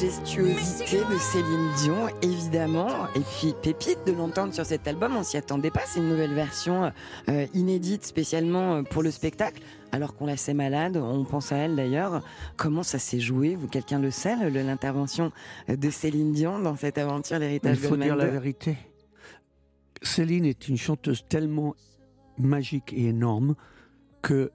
[0.00, 2.88] Majestuosité de Céline Dion, évidemment.
[3.14, 5.82] Et puis, pépite de l'entendre sur cet album, on s'y attendait pas.
[5.84, 6.90] C'est une nouvelle version
[7.28, 9.60] euh, inédite spécialement euh, pour le spectacle.
[9.92, 12.22] Alors qu'on la sait malade, on pense à elle d'ailleurs.
[12.56, 13.56] Comment ça s'est joué?
[13.56, 15.32] Vous, quelqu'un le sait, l'intervention
[15.68, 18.30] de Céline Dion dans cette aventure, Il l'héritage faut Goldman dire la 2?
[18.30, 18.78] vérité.
[20.00, 21.74] Céline est une chanteuse tellement
[22.38, 23.54] magique et énorme
[24.22, 24.50] que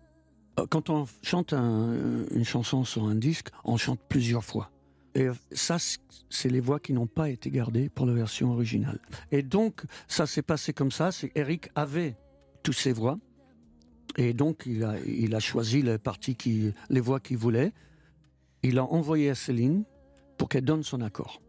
[0.59, 1.93] euh, quand on chante un-
[2.31, 4.71] une chanson sur un disque, on chante plusieurs fois.
[5.15, 5.77] Et ça,
[6.29, 8.99] c'est les voix qui n'ont pas été gardées pour la version originale.
[9.31, 11.11] Et donc, ça s'est passé comme ça.
[11.11, 12.17] C'est Eric avait
[12.63, 13.17] toutes ces voix.
[14.17, 17.71] Et donc, il a, il a choisi les parties qui, les voix qu'il voulait.
[18.61, 19.85] Il a envoyé à Céline
[20.37, 21.41] pour qu'elle donne son accord.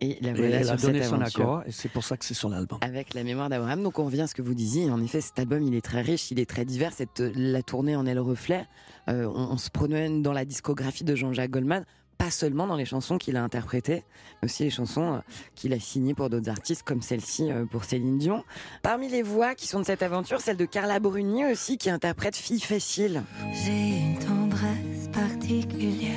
[0.00, 2.34] Et la Et voilà elle a donné son accord, et c'est pour ça que c'est
[2.34, 2.78] sur l'album.
[2.82, 3.82] Avec la mémoire d'Abraham.
[3.82, 4.88] Donc on revient à ce que vous disiez.
[4.90, 6.92] En effet, cet album, il est très riche, il est très divers.
[6.92, 8.64] Cette, la tournée en est le reflet.
[9.08, 11.84] Euh, on, on se promène dans la discographie de Jean-Jacques Goldman.
[12.18, 14.02] Pas seulement dans les chansons qu'il a interprétées,
[14.42, 15.18] mais aussi les chansons euh,
[15.54, 18.44] qu'il a signées pour d'autres artistes, comme celle-ci euh, pour Céline Dion.
[18.82, 22.34] Parmi les voix qui sont de cette aventure, celle de Carla Bruni aussi, qui interprète
[22.34, 23.22] Fille Facile.
[23.52, 26.12] J'ai une tendresse particulière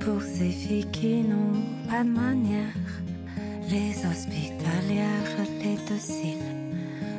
[0.00, 2.74] pour ces filles qui n'ont pas de manière.
[3.68, 6.38] Les hospitalières, les dociles,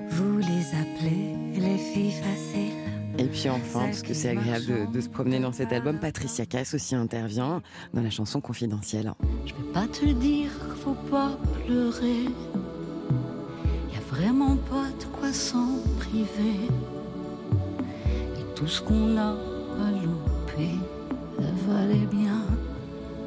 [0.10, 2.97] vous les appelez les filles faciles.
[3.20, 6.46] Et puis enfin, parce que c'est agréable de, de se promener dans cet album, Patricia
[6.46, 7.62] Cass aussi intervient
[7.94, 9.12] dans la chanson Confidentielle.
[9.46, 12.26] Je vais pas te dire qu'il faut pas pleurer.
[13.92, 16.70] Y a vraiment pas de quoi s'en priver.
[18.38, 20.76] Et tout ce qu'on a à louper,
[21.38, 22.44] ça valait bien.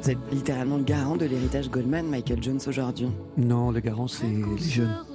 [0.01, 3.09] Vous êtes littéralement le garant de l'héritage Goldman, Michael Jones aujourd'hui.
[3.37, 5.05] Non, le garant, c'est les jeunes.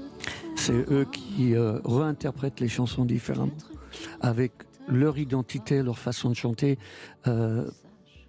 [0.54, 3.50] C'est eux qui euh, réinterprètent les chansons différemment,
[4.20, 4.52] avec
[4.88, 6.78] leur identité, leur façon de chanter.
[7.26, 7.68] Euh,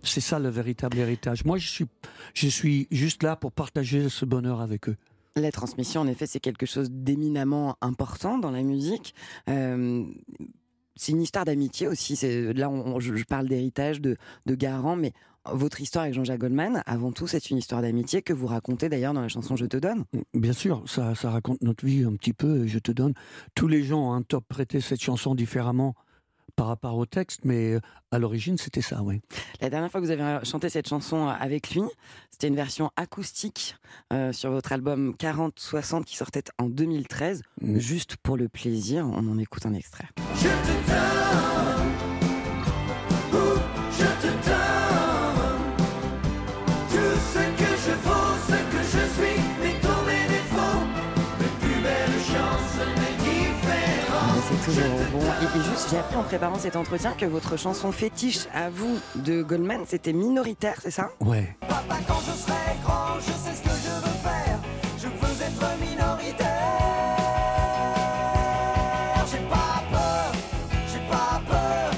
[0.03, 1.43] c'est ça le véritable héritage.
[1.45, 1.85] Moi, je suis,
[2.33, 4.95] je suis juste là pour partager ce bonheur avec eux.
[5.35, 9.13] La transmission, en effet, c'est quelque chose d'éminemment important dans la musique.
[9.49, 10.03] Euh,
[10.95, 12.15] c'est une histoire d'amitié aussi.
[12.15, 14.17] C'est là, on- on- je, je parle d'héritage, de,
[14.47, 15.13] de garant, mais
[15.51, 19.13] votre histoire avec Jean-Jacques Goldman, avant tout, c'est une histoire d'amitié que vous racontez d'ailleurs
[19.13, 20.05] dans la chanson Je te donne.
[20.33, 22.65] Bien sûr, ça, ça raconte notre vie un petit peu.
[22.65, 23.13] Je te donne.
[23.55, 25.93] Tous les gens ont interprété cette chanson différemment
[26.57, 27.79] par rapport au texte, mais euh,
[28.11, 29.21] à l'origine, c'était ça, oui.
[29.61, 31.83] La dernière fois que vous avez chanté cette chanson avec lui,
[32.31, 33.77] c'était une version acoustique
[34.11, 37.43] euh, sur votre album 40-60 qui sortait en 2013.
[37.61, 37.77] Mm.
[37.77, 40.07] Juste pour le plaisir, on en écoute un extrait.
[40.35, 42.16] Je te
[55.89, 60.13] j'ai appris en préparant cet entretien que votre chanson fétiche à vous de Goldman, c'était
[60.13, 61.09] minoritaire, c'est ça?
[61.21, 61.55] Ouais.
[61.61, 64.59] Papa, quand je serai grand, je sais ce que je veux faire.
[64.97, 66.47] Je veux être minoritaire.
[69.31, 70.31] J'ai pas peur,
[70.87, 71.91] j'ai pas peur,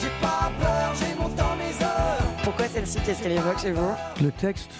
[0.00, 2.22] j'ai pas peur, j'ai mon temps, mes heures.
[2.42, 2.98] Pourquoi celle-ci?
[3.04, 3.94] Qu'est-ce qu'elle évoque chez vous?
[4.22, 4.70] Le texte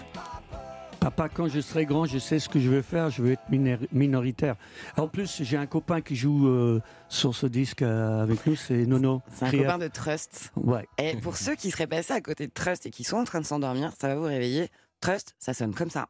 [1.28, 3.42] Quand je serai grand, je sais ce que je veux faire, je veux être
[3.92, 4.56] minoritaire.
[4.96, 8.86] En plus, j'ai un copain qui joue euh, sur ce disque euh, avec nous, c'est
[8.86, 9.20] Nono.
[9.34, 10.52] C'est un copain de Trust.
[10.56, 10.86] Ouais.
[10.98, 13.40] Et pour ceux qui seraient passés à côté de Trust et qui sont en train
[13.40, 14.70] de s'endormir, ça va vous réveiller.
[15.00, 16.08] Trust, ça sonne comme ça.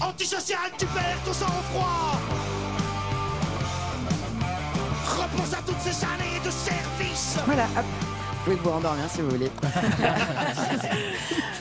[0.00, 2.20] Antisocial, tu perds ton sang-froid.
[5.06, 7.38] Repense à toutes ces années de service.
[7.46, 8.21] Voilà, hop.
[8.44, 9.50] Vous pouvez vous endormir si vous voulez.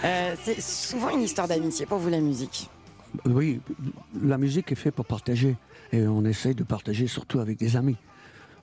[0.03, 2.71] Euh, c'est souvent une histoire d'amitié pour vous la musique.
[3.23, 3.61] Oui,
[4.19, 5.55] la musique est faite pour partager.
[5.91, 7.97] Et on essaye de partager surtout avec des amis.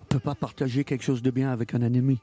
[0.09, 2.19] peut pas partager quelque chose de bien avec un ennemi.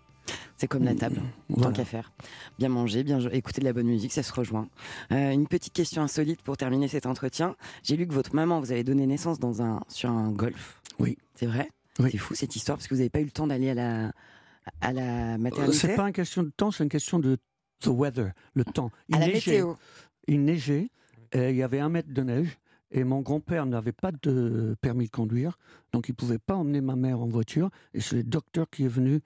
[0.57, 1.71] C'est comme la table, tant Voilà.
[1.71, 2.11] qu'à faire.
[2.59, 4.67] Bien manger, bien écouter de la bonne musique, ça se rejoint.
[5.13, 7.55] Euh, une petite question insolite pour terminer cet entretien.
[7.83, 10.81] J'ai lu que votre maman vous avez donné naissance dans un, sur un golf.
[10.99, 11.17] Oui.
[11.35, 11.69] C'est vrai?
[11.99, 12.09] Oui.
[12.11, 14.11] C'est fou cette histoire parce que vous n'avez pas eu le temps d'aller à la,
[14.81, 15.77] à la Euh, maternité.
[15.77, 17.37] C'est pas une question de temps, c'est une question de
[17.81, 18.91] the weather, le temps.
[19.09, 19.73] Il À la neigeait, météo.
[20.27, 20.89] il neigeait,
[21.33, 22.57] et il y avait un mètre de neige,
[22.91, 25.57] et mon grand-père n'avait pas de permis de conduire,
[25.91, 28.89] donc il pouvait pas emmener ma mère en voiture, et c'est le docteur qui est
[28.89, 29.21] venu,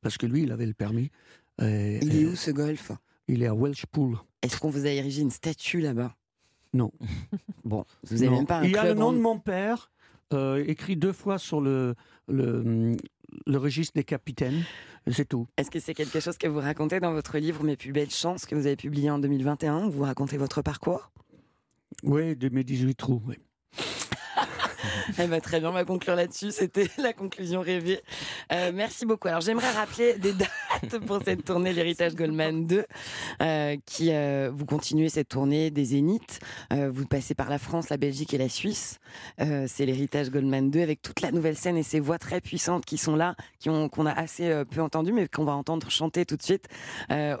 [0.00, 1.10] parce que lui, il avait le permis.
[1.60, 2.92] Et- Il est et où ce golf?
[3.28, 4.16] Il est à Welshpool.
[4.42, 6.16] Est-ce qu'on vous a érigé une statue là-bas?
[6.72, 6.90] Non.
[7.64, 8.36] Bon, vous n'avez Non.
[8.38, 9.90] même pas un Il y a le nom en- de mon père,
[10.32, 11.94] euh, écrit deux fois sur le,
[12.28, 12.96] le,
[13.46, 14.62] le registre des capitaines,
[15.10, 15.46] c'est tout.
[15.56, 18.46] Est-ce que c'est quelque chose que vous racontez dans votre livre Mes plus belles chances
[18.46, 21.10] que vous avez publié en 2021 où Vous racontez votre parcours?
[22.02, 23.36] Oui, de mes 18 trous, oui.
[25.18, 26.50] Eh ben, très bien, on va conclure là-dessus.
[26.52, 28.00] C'était la conclusion rêvée.
[28.52, 29.28] Euh, merci beaucoup.
[29.28, 32.84] Alors, j'aimerais rappeler des dates pour cette tournée L'Héritage Goldman 2,
[33.42, 36.40] euh, qui euh, vous continuez cette tournée des Zéniths.
[36.70, 38.98] Vous passez par la France, la Belgique et la Suisse.
[39.38, 42.98] C'est L'Héritage Goldman 2 avec toute la nouvelle scène et ces voix très puissantes qui
[42.98, 46.68] sont là, qu'on a assez peu entendues, mais qu'on va entendre chanter tout de suite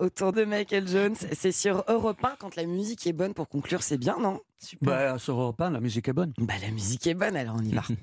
[0.00, 1.16] autour de Michael Jones.
[1.32, 4.40] C'est sur Europe 1 quand la musique est bonne pour conclure, c'est bien, non?
[4.60, 5.12] Super.
[5.12, 6.34] Bah, sur Europe 1, la musique est bonne.
[6.38, 7.82] Bah, la musique est bonne, alors on y va.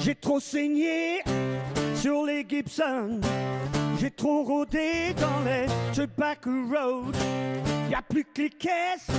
[0.00, 1.20] J'ai trop saigné
[1.94, 3.20] sur les Gibson.
[4.00, 7.14] J'ai trop rôdé dans les Tobacco Road.
[7.90, 9.10] Y a plus que les caisses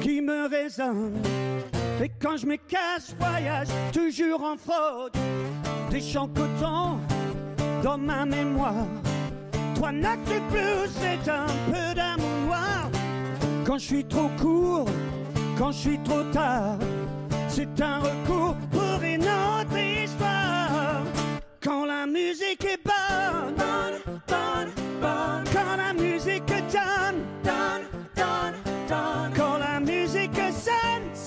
[0.00, 1.20] qui me résonnent.
[2.02, 5.12] Et quand je me casse, voyage toujours en fraude.
[5.90, 6.98] Des champs coton
[7.82, 8.86] dans ma mémoire.
[9.92, 12.90] Notes de plus, c'est un peu d'amour noir.
[13.66, 14.88] Quand je suis trop court,
[15.58, 16.78] quand je suis trop tard,
[17.48, 21.02] c'est un recours pour une autre histoire.
[21.62, 25.33] Quand la musique est bonne, bonne, bonne, bonne.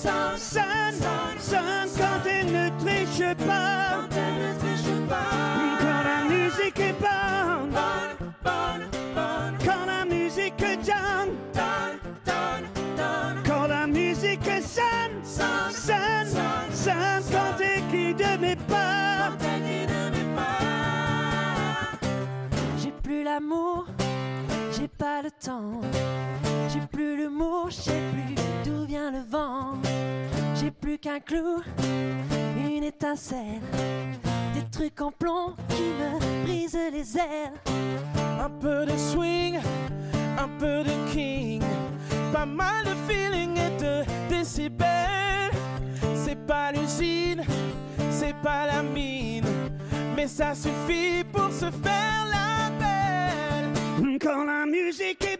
[0.08, 1.98] Sonne, sonne, sonne, sonne.
[1.98, 5.30] Quand elle ne triche pas, quand elle ne triche pas.
[5.80, 9.54] Quand la musique est bonne, bonne, bonne, bonne.
[9.64, 12.66] Quand la musique donne, donne, donne,
[12.96, 13.42] donne.
[13.46, 16.28] Quand la musique sonne, sonne, sonne,
[16.72, 17.22] sonne.
[17.30, 21.98] Quand elle guide mes pas, quand elle guide mes pas.
[22.78, 23.86] J'ai plus l'amour,
[24.98, 25.80] pas le temps.
[26.68, 28.34] J'ai plus l'humour, je sais plus
[28.64, 29.74] d'où vient le vent.
[30.56, 31.62] J'ai plus qu'un clou,
[32.56, 33.62] une étincelle.
[34.54, 37.52] Des trucs en plomb qui me brisent les ailes.
[38.40, 39.58] Un peu de swing,
[40.36, 41.62] un peu de king.
[42.32, 45.52] Pas mal de feeling et de décibels.
[46.14, 47.42] C'est pas l'usine,
[48.10, 49.46] c'est pas la mine.
[50.16, 52.27] Mais ça suffit pour se faire
[54.24, 54.78] la belle.
[55.20, 55.37] Quand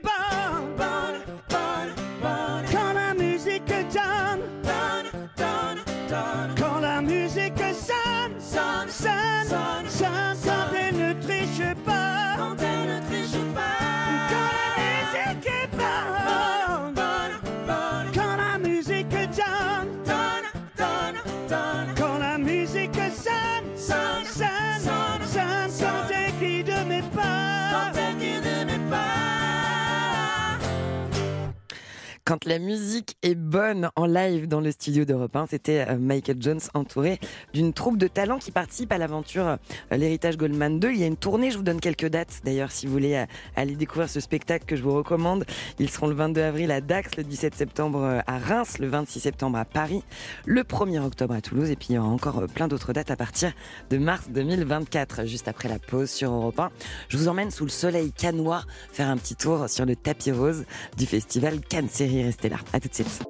[32.29, 36.37] Quand la musique est bonne en live dans le studio d'Europe 1, c'était euh, Michael
[36.39, 37.19] Jones entouré
[37.55, 40.91] d'une troupe de talents qui participe à l'aventure euh, L'Héritage Goldman 2.
[40.91, 43.25] Il y a une tournée, je vous donne quelques dates d'ailleurs si vous voulez euh,
[43.57, 45.47] aller découvrir ce spectacle que je vous recommande.
[45.79, 49.57] Ils seront le 22 avril à Dax, le 17 septembre à Reims, le 26 septembre
[49.57, 50.05] à Paris,
[50.45, 53.17] le 1er octobre à Toulouse et puis il y aura encore plein d'autres dates à
[53.17, 53.55] partir
[53.89, 56.71] de mars 2024, juste après la pause sur Europe 1.
[57.09, 60.67] Je vous emmène sous le soleil canois faire un petit tour sur le tapis rose
[60.99, 62.18] du festival Cannes Série.
[62.25, 62.57] Restez là.
[62.73, 63.23] À tout de suite.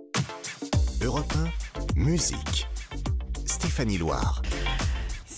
[1.03, 1.33] Europe
[1.96, 2.66] 1, musique.
[3.44, 4.42] Stéphanie Loire.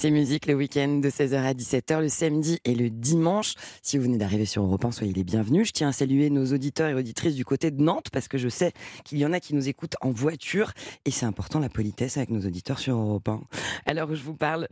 [0.01, 3.53] C'est musique le week-end de 16h à 17h le samedi et le dimanche.
[3.83, 5.69] Si vous venez d'arriver sur Europe 1, soyez les bienvenus.
[5.69, 8.49] Je tiens à saluer nos auditeurs et auditrices du côté de Nantes parce que je
[8.49, 8.73] sais
[9.05, 10.73] qu'il y en a qui nous écoutent en voiture
[11.05, 13.43] et c'est important la politesse avec nos auditeurs sur Europe 1.
[13.85, 14.69] Alors je vous parle,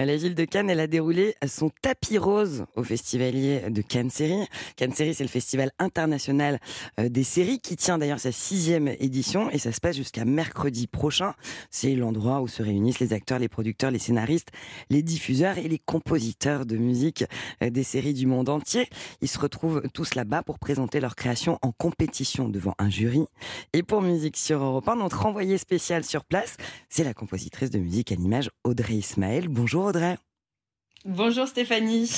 [0.00, 4.10] euh, la ville de Cannes, elle a déroulé son tapis rose au festivalier de Cannes
[4.10, 4.48] Série.
[4.74, 6.58] Cannes Série, c'est le festival international
[6.98, 10.88] euh, des séries qui tient d'ailleurs sa sixième édition et ça se passe jusqu'à mercredi
[10.88, 11.34] prochain.
[11.70, 14.50] C'est l'endroit où se réunissent les acteurs, les producteurs, les scénaristes
[14.90, 17.24] les diffuseurs et les compositeurs de musique
[17.62, 18.88] euh, des séries du monde entier.
[19.20, 23.24] Ils se retrouvent tous là-bas pour présenter leur création en compétition devant un jury.
[23.72, 26.56] Et pour Musique sur Europe 1, notre envoyé spécial sur place,
[26.88, 29.48] c'est la compositrice de musique à l'image Audrey Ismaël.
[29.48, 30.16] Bonjour Audrey.
[31.04, 32.10] Bonjour Stéphanie.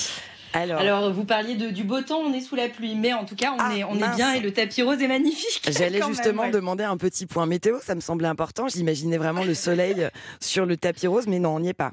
[0.55, 3.35] Alors, vous parliez de, du beau temps, on est sous la pluie, mais en tout
[3.35, 5.63] cas, on, Ah, est, on est bien et le tapis rose est magnifique.
[5.69, 6.51] J'allais même, justement ouais.
[6.51, 8.69] demander un petit point météo, ça me semblait important.
[8.69, 10.09] J'imaginais vraiment le soleil
[10.41, 11.93] sur le tapis rose, mais non, on n'y est pas.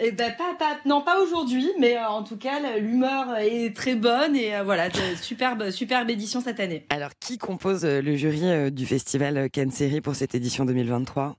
[0.00, 3.96] Eh ben, pas, pas, non, pas aujourd'hui, mais euh, en tout cas, l'humeur est très
[3.96, 4.88] bonne et euh, voilà,
[5.22, 6.86] superbe, superbe édition cette année.
[6.90, 11.36] Alors, qui compose euh, le jury du festival Cannes Série pour cette édition 2023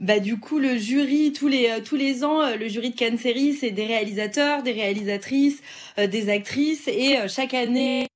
[0.00, 3.54] Bah du coup le jury tous les tous les ans le jury de Cannes Série
[3.54, 5.60] c'est des réalisateurs, des réalisatrices,
[5.98, 8.06] euh, des actrices et chaque année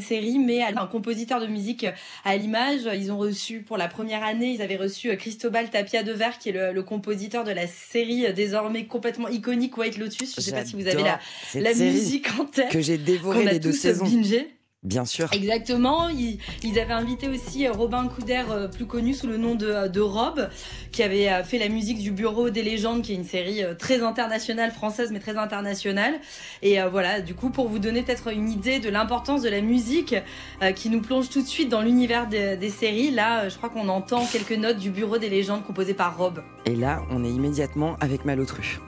[0.00, 1.86] Série met un compositeur de musique
[2.26, 2.82] à l'image.
[2.94, 6.38] Ils ont reçu pour la première année, ils avaient reçu euh, Cristobal Tapia de Ver
[6.38, 10.34] qui est le, le compositeur de la série euh, désormais complètement iconique White Lotus.
[10.36, 11.18] Je sais pas si vous avez la
[11.54, 12.70] la musique en tête.
[12.70, 14.04] que j'ai dévoré les deux saisons.
[14.04, 14.50] bingé.
[14.82, 15.28] Bien sûr.
[15.32, 16.08] Exactement.
[16.08, 19.86] Ils, ils avaient invité aussi euh, Robin Couder, euh, plus connu sous le nom de,
[19.86, 20.48] de Rob,
[20.90, 23.74] qui avait euh, fait la musique du Bureau des légendes, qui est une série euh,
[23.74, 26.14] très internationale, française, mais très internationale.
[26.62, 29.60] Et euh, voilà, du coup, pour vous donner peut-être une idée de l'importance de la
[29.60, 30.16] musique
[30.62, 33.56] euh, qui nous plonge tout de suite dans l'univers des, des séries, là, euh, je
[33.56, 36.42] crois qu'on entend quelques notes du Bureau des légendes composées par Rob.
[36.66, 38.80] Et là, on est immédiatement avec Malotru.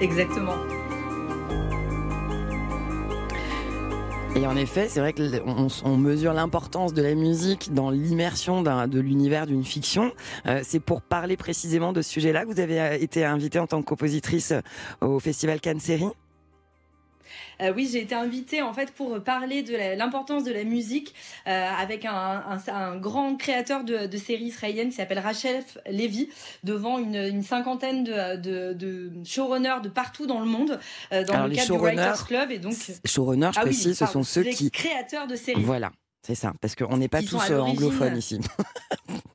[0.00, 0.56] Exactement.
[4.36, 8.98] Et en effet, c'est vrai qu'on on mesure l'importance de la musique dans l'immersion de
[8.98, 10.12] l'univers d'une fiction.
[10.46, 13.68] Euh, c'est pour parler précisément de ce sujet-là que vous avez euh, été invitée en
[13.68, 16.08] tant que compositrice euh, au Festival Cannes Série.
[17.60, 21.14] Euh, oui, j'ai été invitée en fait pour parler de l'importance de la musique
[21.46, 26.28] euh, avec un, un- un grand créateur de, de séries israéliennes qui s'appelle Rachel Levy
[26.64, 30.78] devant une, une cinquantaine de, de, de showrunners de partout dans le monde
[31.12, 33.94] euh, dans Alors, le cadre du Writers Club et donc Showrunners, je Ah oui, précise,
[33.94, 34.70] ce pardon, sont ceux les qui...
[34.70, 35.62] créateurs de séries.
[35.62, 35.90] Voilà,
[36.26, 38.40] c'est ça, parce qu'on n'est pas tous anglophones ici.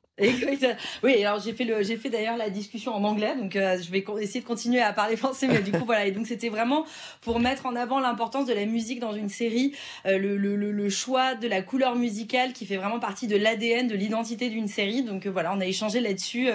[1.02, 3.90] Oui, alors j'ai fait le, j'ai fait d'ailleurs la discussion en anglais, donc euh, je
[3.90, 6.06] vais essayer de continuer à parler français, mais du coup voilà.
[6.06, 6.84] Et donc c'était vraiment
[7.22, 9.74] pour mettre en avant l'importance de la musique dans une série,
[10.06, 14.48] euh, le, choix de la couleur musicale qui fait vraiment partie de l'ADN, de l'identité
[14.48, 15.02] d'une série.
[15.02, 16.48] Donc euh, voilà, on a échangé là-dessus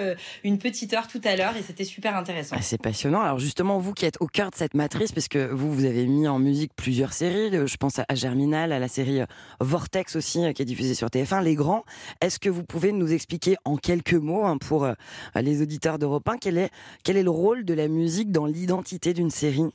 [0.44, 2.56] une petite heure tout à l'heure et c'était super intéressant.
[2.58, 3.22] Ah, c'est passionnant.
[3.22, 6.06] Alors justement, vous qui êtes au cœur de cette matrice, parce que vous, vous avez
[6.06, 9.20] mis en musique plusieurs séries, je pense à Germinal, à la série
[9.60, 11.84] Vortex aussi, qui est diffusée sur TF1, Les Grands.
[12.20, 14.94] Est-ce que vous pouvez nous expliquer en quelques mots, hein, pour euh,
[15.34, 16.70] les auditeurs d'Europe 1, quel est,
[17.04, 19.70] quel est le rôle de la musique dans l'identité d'une série?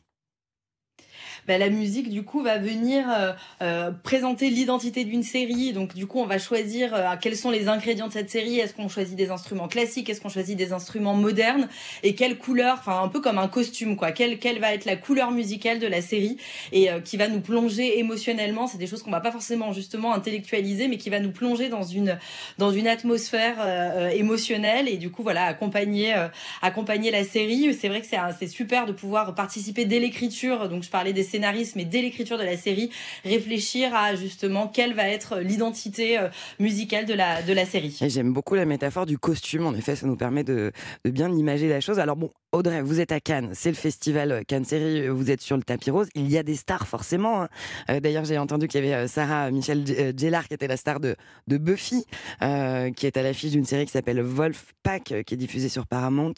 [1.48, 5.74] Bah, la musique du coup va venir euh, euh, présenter l'identité d'une série.
[5.74, 8.60] Donc du coup on va choisir euh, quels sont les ingrédients de cette série.
[8.60, 10.10] Est-ce qu'on choisit des instruments classiques?
[10.10, 11.68] Est-ce qu'on choisit des instruments modernes?
[12.04, 14.12] Et quelle couleur Enfin un peu comme un costume quoi.
[14.12, 16.38] Quelle quelle va être la couleur musicale de la série?
[16.72, 18.68] Et euh, qui va nous plonger émotionnellement.
[18.68, 21.84] C'est des choses qu'on va pas forcément justement intellectualiser, mais qui va nous plonger dans
[21.84, 22.18] une
[22.58, 26.14] dans une atmosphère euh, euh, émotionnelle et du coup voilà accompagner
[26.62, 27.74] accompagner la série.
[27.74, 30.70] C'est vrai que c'est c'est super de pouvoir participer dès l'écriture.
[30.70, 32.90] Donc je parlais des scénaristes, mais dès l'écriture de la série,
[33.24, 37.98] réfléchir à justement quelle va être l'identité euh, musicale de la de la série.
[38.02, 39.66] J'aime beaucoup la métaphore du costume.
[39.66, 40.72] En effet, ça nous permet de,
[41.06, 42.00] de bien imager la chose.
[42.00, 45.56] Alors bon, Audrey, vous êtes à Cannes, c'est le festival Cannes Série, vous êtes sur
[45.56, 46.10] le tapis rose.
[46.16, 47.44] Il y a des stars forcément.
[47.44, 47.50] hein.
[47.90, 50.76] Euh, D'ailleurs, j'ai entendu qu'il y avait euh, Sarah Michel euh, Gellar qui était la
[50.76, 51.16] star de,
[51.48, 52.04] Buffy,
[52.42, 55.88] euh, qui est à l'affiche d'une série qui s'appelle Wolfpack, euh, qui est diffusée sur
[55.88, 56.34] Paramount,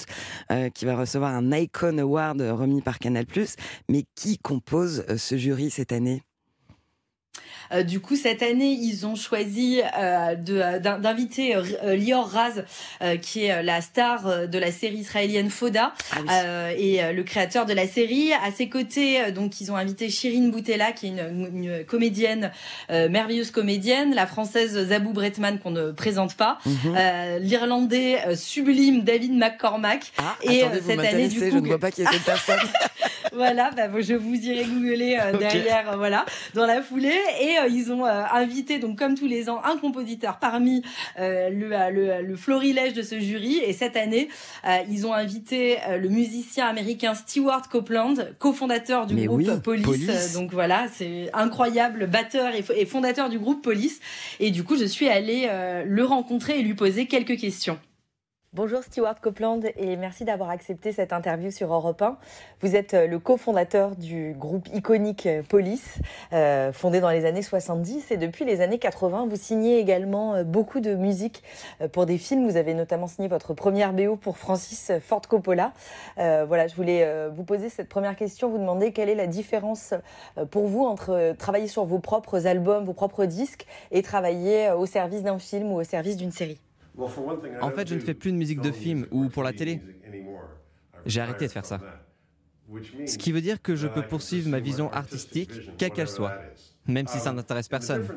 [0.52, 3.26] euh, qui va recevoir un Icon Award euh, remis par Canal+.
[3.90, 6.22] Mais qui compose euh, ce jury cette année?
[7.72, 12.28] Euh, du coup, cette année, ils ont choisi euh, euh, d'in- d'inviter euh, euh, Lior
[12.30, 12.64] Raz,
[13.02, 15.94] euh, qui est la star de la série israélienne Foda,
[16.32, 18.32] euh, et euh, le créateur de la série.
[18.34, 22.52] À ses côtés, euh, donc, ils ont invité Shirin Boutella, qui est une, une comédienne,
[22.92, 26.60] euh, merveilleuse comédienne, la française Zabou Bretman, qu'on ne présente pas,
[26.96, 30.12] euh, l'irlandais sublime David McCormack.
[30.44, 32.24] et Attendez, euh, vous cette année, du je coup, ne vois pas qui est cette
[32.24, 32.60] personne.
[33.36, 37.20] voilà, bah, je vous irai googler euh, derrière, euh, voilà, dans la foulée.
[37.42, 40.84] Et euh, ils ont euh, invité, donc comme tous les ans, un compositeur parmi
[41.20, 43.58] euh, le, le, le florilège de ce jury.
[43.58, 44.30] Et cette année,
[44.66, 49.60] euh, ils ont invité euh, le musicien américain Stewart Copeland, cofondateur du Mais groupe oui,
[49.64, 49.86] Police.
[49.86, 50.34] Police.
[50.34, 54.00] Donc voilà, c'est incroyable, batteur et, et fondateur du groupe Police.
[54.40, 57.78] Et du coup, je suis allée euh, le rencontrer et lui poser quelques questions.
[58.56, 62.20] Bonjour Stewart Copeland et merci d'avoir accepté cette interview sur Europe 1.
[62.62, 65.98] Vous êtes euh, le cofondateur du groupe iconique euh, Police,
[66.34, 70.82] euh, fondé dans les années 70 et depuis les années 80, vous signez également beaucoup
[70.82, 71.42] de musique
[71.94, 72.48] pour des films.
[72.48, 75.74] Vous avez notamment signé votre première BO pour Francis Ford Coppola.
[76.18, 79.96] Voilà, je voulais vous poser cette première question, vous demander quelle est la différence
[80.52, 85.24] pour vous entre travailler sur vos propres albums, vos propres disques et travailler au service
[85.24, 86.60] d'un film ou au service d'une série.
[86.98, 89.82] En fait, je ne fais plus de musique de film ou pour la télé.
[91.06, 91.80] J'ai arrêté de faire ça.
[93.06, 96.34] Ce qui veut dire que je peux poursuivre ma vision artistique, quelle qu'elle soit,
[96.88, 98.08] même si ça n'intéresse personne.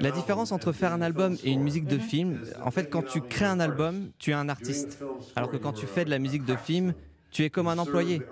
[0.00, 3.20] La différence entre faire un album et une musique de film, en fait, quand tu
[3.20, 5.02] crées un album, tu es un artiste.
[5.36, 6.94] Alors que quand tu fais de la musique de film,
[7.30, 8.22] tu es comme un employé.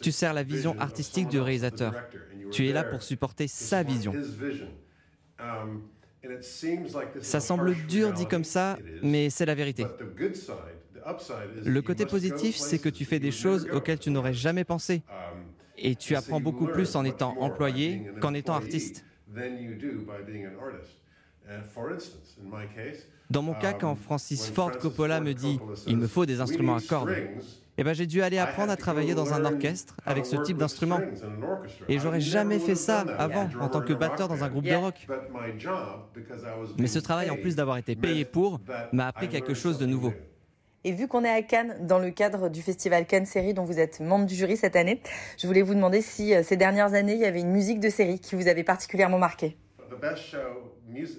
[0.00, 1.94] Tu sers la vision artistique du réalisateur.
[2.52, 4.14] Tu es là pour supporter sa vision.
[7.20, 9.86] Ça semble dur dit comme ça, mais c'est la vérité.
[11.64, 15.02] Le côté positif, c'est que tu fais des choses auxquelles tu n'aurais jamais pensé.
[15.76, 19.04] Et tu apprends beaucoup plus en étant employé qu'en étant artiste.
[23.30, 26.80] Dans mon cas, quand Francis Ford Coppola me dit il me faut des instruments à
[26.80, 27.16] cordes,
[27.76, 31.00] eh ben, j'ai dû aller apprendre à travailler dans un orchestre avec ce type d'instrument.
[31.88, 35.06] Et j'aurais jamais fait ça avant en tant que batteur dans un groupe de rock.
[36.78, 38.60] Mais ce travail, en plus d'avoir été payé pour,
[38.92, 40.12] m'a appris quelque chose de nouveau.
[40.86, 43.78] Et vu qu'on est à Cannes, dans le cadre du festival Cannes Série, dont vous
[43.78, 45.00] êtes membre du jury cette année,
[45.38, 47.88] je voulais vous demander si euh, ces dernières années, il y avait une musique de
[47.88, 49.56] série qui vous avait particulièrement marqué.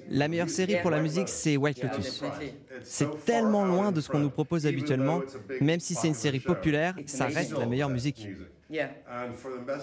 [0.10, 2.24] La meilleure série pour la musique, c'est White Lotus.
[2.84, 5.22] C'est tellement loin de ce qu'on nous propose habituellement,
[5.62, 8.28] même si c'est une série populaire, ça reste la meilleure musique.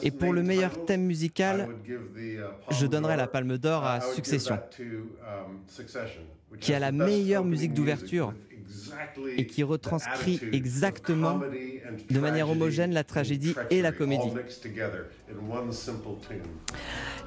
[0.03, 1.69] Et pour le meilleur thème musical,
[2.71, 4.59] je donnerai la Palme d'Or à Succession,
[6.61, 8.35] qui a la meilleure musique d'ouverture
[9.37, 11.41] et qui retranscrit exactement
[12.11, 14.33] de manière homogène la tragédie et la comédie.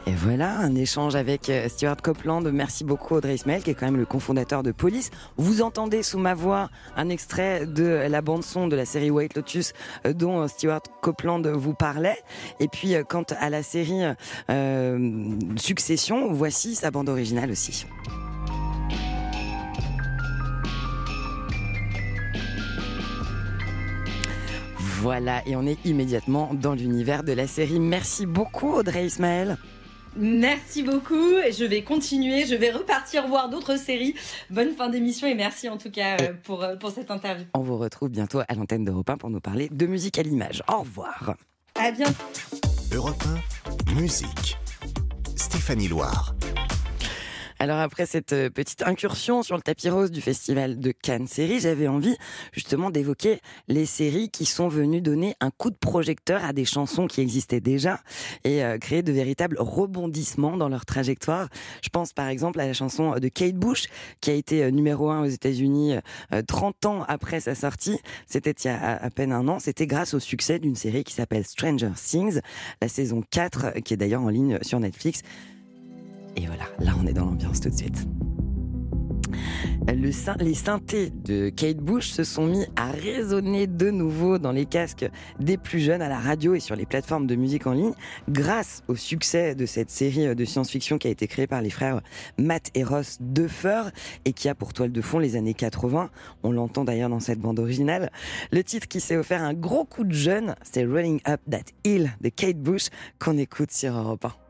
[0.07, 2.41] Et voilà, un échange avec euh, Stuart Copeland.
[2.41, 5.09] Merci beaucoup Audrey Ismail, qui est quand même le cofondateur de Police.
[5.35, 9.73] Vous entendez sous ma voix un extrait de la bande-son de la série White Lotus
[10.05, 12.19] euh, dont euh, Stuart Copeland vous parlait.
[12.59, 14.03] Et puis, quant à la série
[15.57, 17.85] Succession, voici sa bande originale aussi.
[24.77, 27.79] Voilà, et on est immédiatement dans l'univers de la série.
[27.79, 29.57] Merci beaucoup Audrey Ismaël.
[30.15, 31.35] Merci beaucoup.
[31.51, 32.45] Je vais continuer.
[32.45, 34.15] Je vais repartir voir d'autres séries.
[34.49, 37.45] Bonne fin d'émission et merci en tout cas euh, pour, euh, pour cette interview.
[37.53, 40.63] On vous retrouve bientôt à l'antenne d'Europe 1 pour nous parler de musique à l'image.
[40.71, 41.35] Au revoir.
[41.75, 42.13] À bientôt.
[42.93, 43.23] Europe
[43.89, 44.57] 1, musique.
[45.35, 46.35] Stéphanie Loire.
[47.65, 51.59] Alors après cette euh, petite incursion sur le tapis rose du festival de Cannes Série,
[51.59, 52.15] j'avais envie
[52.51, 57.07] justement d'évoquer les séries qui sont venues donner un coup de projecteur à des chansons
[57.07, 58.01] qui existaient déjà
[58.43, 61.49] et euh, créer de véritables rebondissements dans leur trajectoire.
[61.81, 63.87] Je pense par exemple à la chanson de Kate Bush
[64.21, 65.95] qui a été euh, numéro un aux États-Unis
[66.33, 67.97] euh, 30 ans après sa sortie.
[68.27, 69.57] C'était il y a à, peine un an.
[69.57, 72.41] C'était grâce au succès d'une série qui s'appelle Stranger Things,
[72.79, 75.23] la saison 4 euh, qui est d'ailleurs en ligne sur Netflix.
[76.35, 78.05] Et voilà, là on est dans l'ambiance tout de suite.
[80.39, 85.09] Les synthés de Kate Bush se sont mis à résonner de nouveau dans les casques
[85.39, 87.93] des plus jeunes à la radio et sur les plateformes de musique en ligne
[88.29, 92.01] grâce au succès de cette série de science-fiction qui a été créée par les frères
[92.37, 93.83] Matt et Ross Duffer
[94.25, 96.09] et qui a pour toile de fond les années 80.
[96.43, 98.11] On l'entend d'ailleurs dans cette bande originale.
[98.51, 102.11] Le titre qui s'est offert un gros coup de jeune, c'est Running Up That Hill
[102.21, 104.44] de Kate Bush qu'on écoute sur Europe 1.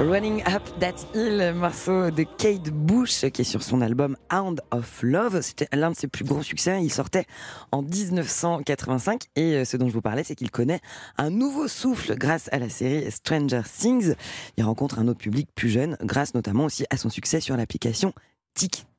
[0.00, 5.02] Running Up That Hill, morceau de Kate Bush qui est sur son album Hound of
[5.02, 5.42] Love.
[5.42, 6.82] C'était l'un de ses plus gros succès.
[6.82, 7.26] Il sortait
[7.70, 10.80] en 1985 et euh, ce dont je vous parlais, c'est qu'il connaît
[11.18, 14.14] un nouveau souffle grâce à la série Stranger Things.
[14.56, 18.14] Il rencontre un autre public plus jeune grâce notamment aussi à son succès sur l'application
[18.54, 18.89] TikTok.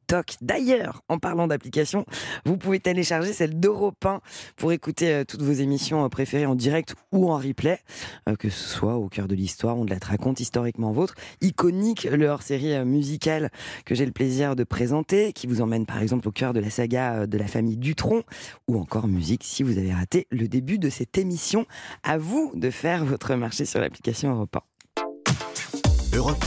[0.42, 2.06] D'ailleurs, en parlant d'application,
[2.46, 4.22] vous pouvez télécharger celle d'Europe 1
[4.56, 7.80] pour écouter euh, toutes vos émissions euh, préférées en direct ou en replay,
[8.28, 11.16] euh, que ce soit au cœur de l'histoire, on de la raconte historiquement vôtre.
[11.42, 13.50] Iconique, le hors-série musicale
[13.86, 16.70] que j'ai le plaisir de présenter, qui vous emmène par exemple au cœur de la
[16.70, 18.24] saga de la famille Dutronc,
[18.68, 21.66] ou encore musique si vous avez raté le début de cette émission.
[22.04, 26.18] À vous de faire votre marché sur l'application Europe 1.
[26.18, 26.46] Europe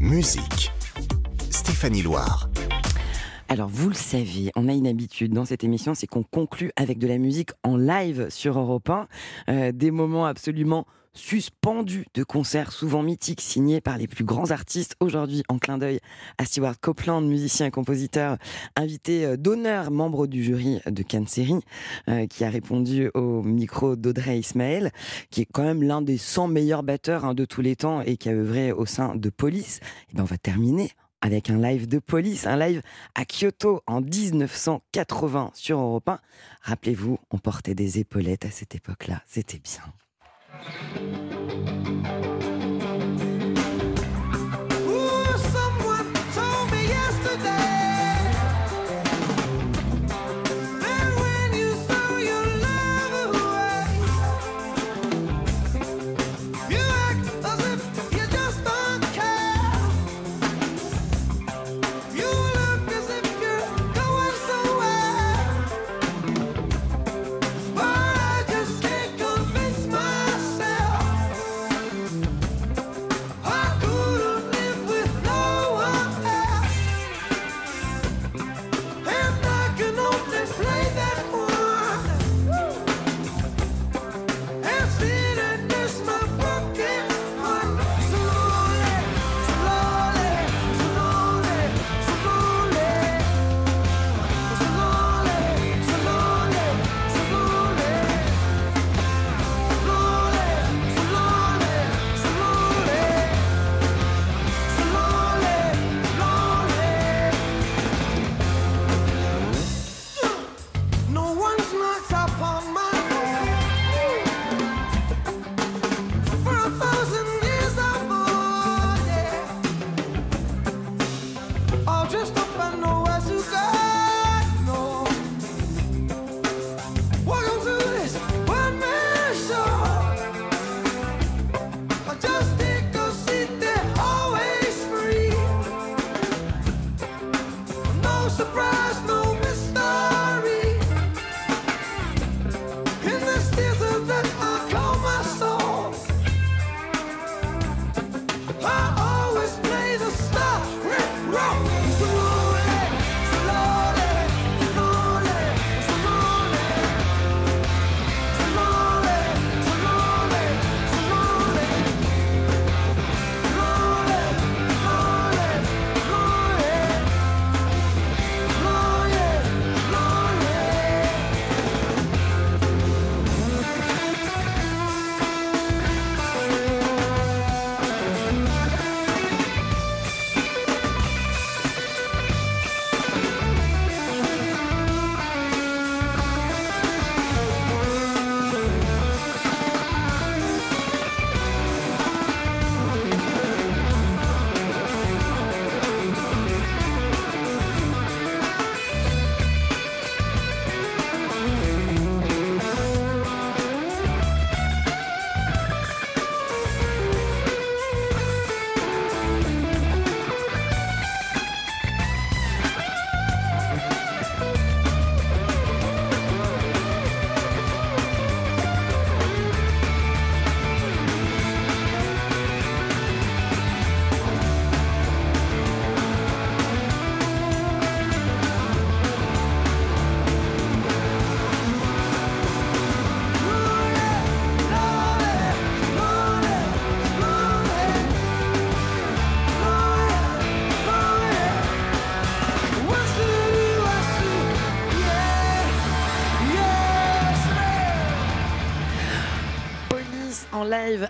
[0.00, 0.72] 1, musique.
[1.50, 2.48] Stéphanie Loire.
[3.48, 6.98] Alors, vous le savez, on a une habitude dans cette émission, c'est qu'on conclut avec
[6.98, 9.06] de la musique en live sur Europe 1.
[9.48, 14.96] Euh, des moments absolument suspendus de concerts souvent mythiques signés par les plus grands artistes.
[14.98, 16.00] Aujourd'hui, en clin d'œil
[16.38, 18.38] à Stewart Copeland, musicien et compositeur,
[18.76, 21.60] invité euh, d'honneur, membre du jury de Cannes Série,
[22.08, 24.90] euh, qui a répondu au micro d'Audrey Ismaël,
[25.30, 28.16] qui est quand même l'un des 100 meilleurs batteurs hein, de tous les temps et
[28.16, 29.80] qui a œuvré au sein de Police.
[30.10, 30.90] Et ben, on va terminer
[31.24, 32.82] avec un live de police, un live
[33.14, 36.20] à Kyoto en 1980 sur Europe 1.
[36.60, 39.82] Rappelez-vous, on portait des épaulettes à cette époque-là, c'était bien.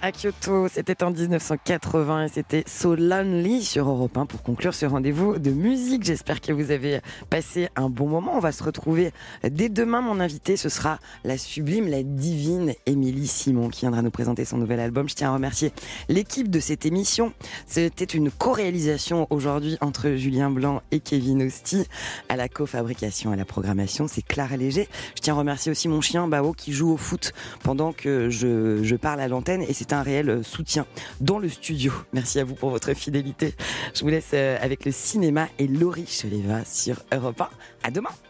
[0.03, 0.69] À Kyoto.
[0.69, 5.51] C'était en 1980 et c'était So Lonely sur Europe 1 pour conclure ce rendez-vous de
[5.51, 6.05] musique.
[6.05, 8.33] J'espère que vous avez passé un bon moment.
[8.37, 10.01] On va se retrouver dès demain.
[10.01, 14.59] Mon invité, ce sera la sublime, la divine Émilie Simon qui viendra nous présenter son
[14.59, 15.09] nouvel album.
[15.09, 15.73] Je tiens à remercier
[16.09, 17.33] l'équipe de cette émission.
[17.67, 21.87] C'était une co-réalisation aujourd'hui entre Julien Blanc et Kevin Osti.
[22.29, 24.89] À la co-fabrication, à la programmation, c'est Clara Léger.
[25.17, 27.33] Je tiens à remercier aussi mon chien Bao qui joue au foot
[27.63, 30.87] pendant que je, je parle à l'antenne et c'est un réel soutien
[31.21, 31.93] dans le studio.
[32.13, 33.55] Merci à vous pour votre fidélité.
[33.95, 37.49] Je vous laisse euh, avec le cinéma et Laurie Cheleva sur Europe 1.
[37.85, 38.15] À demain.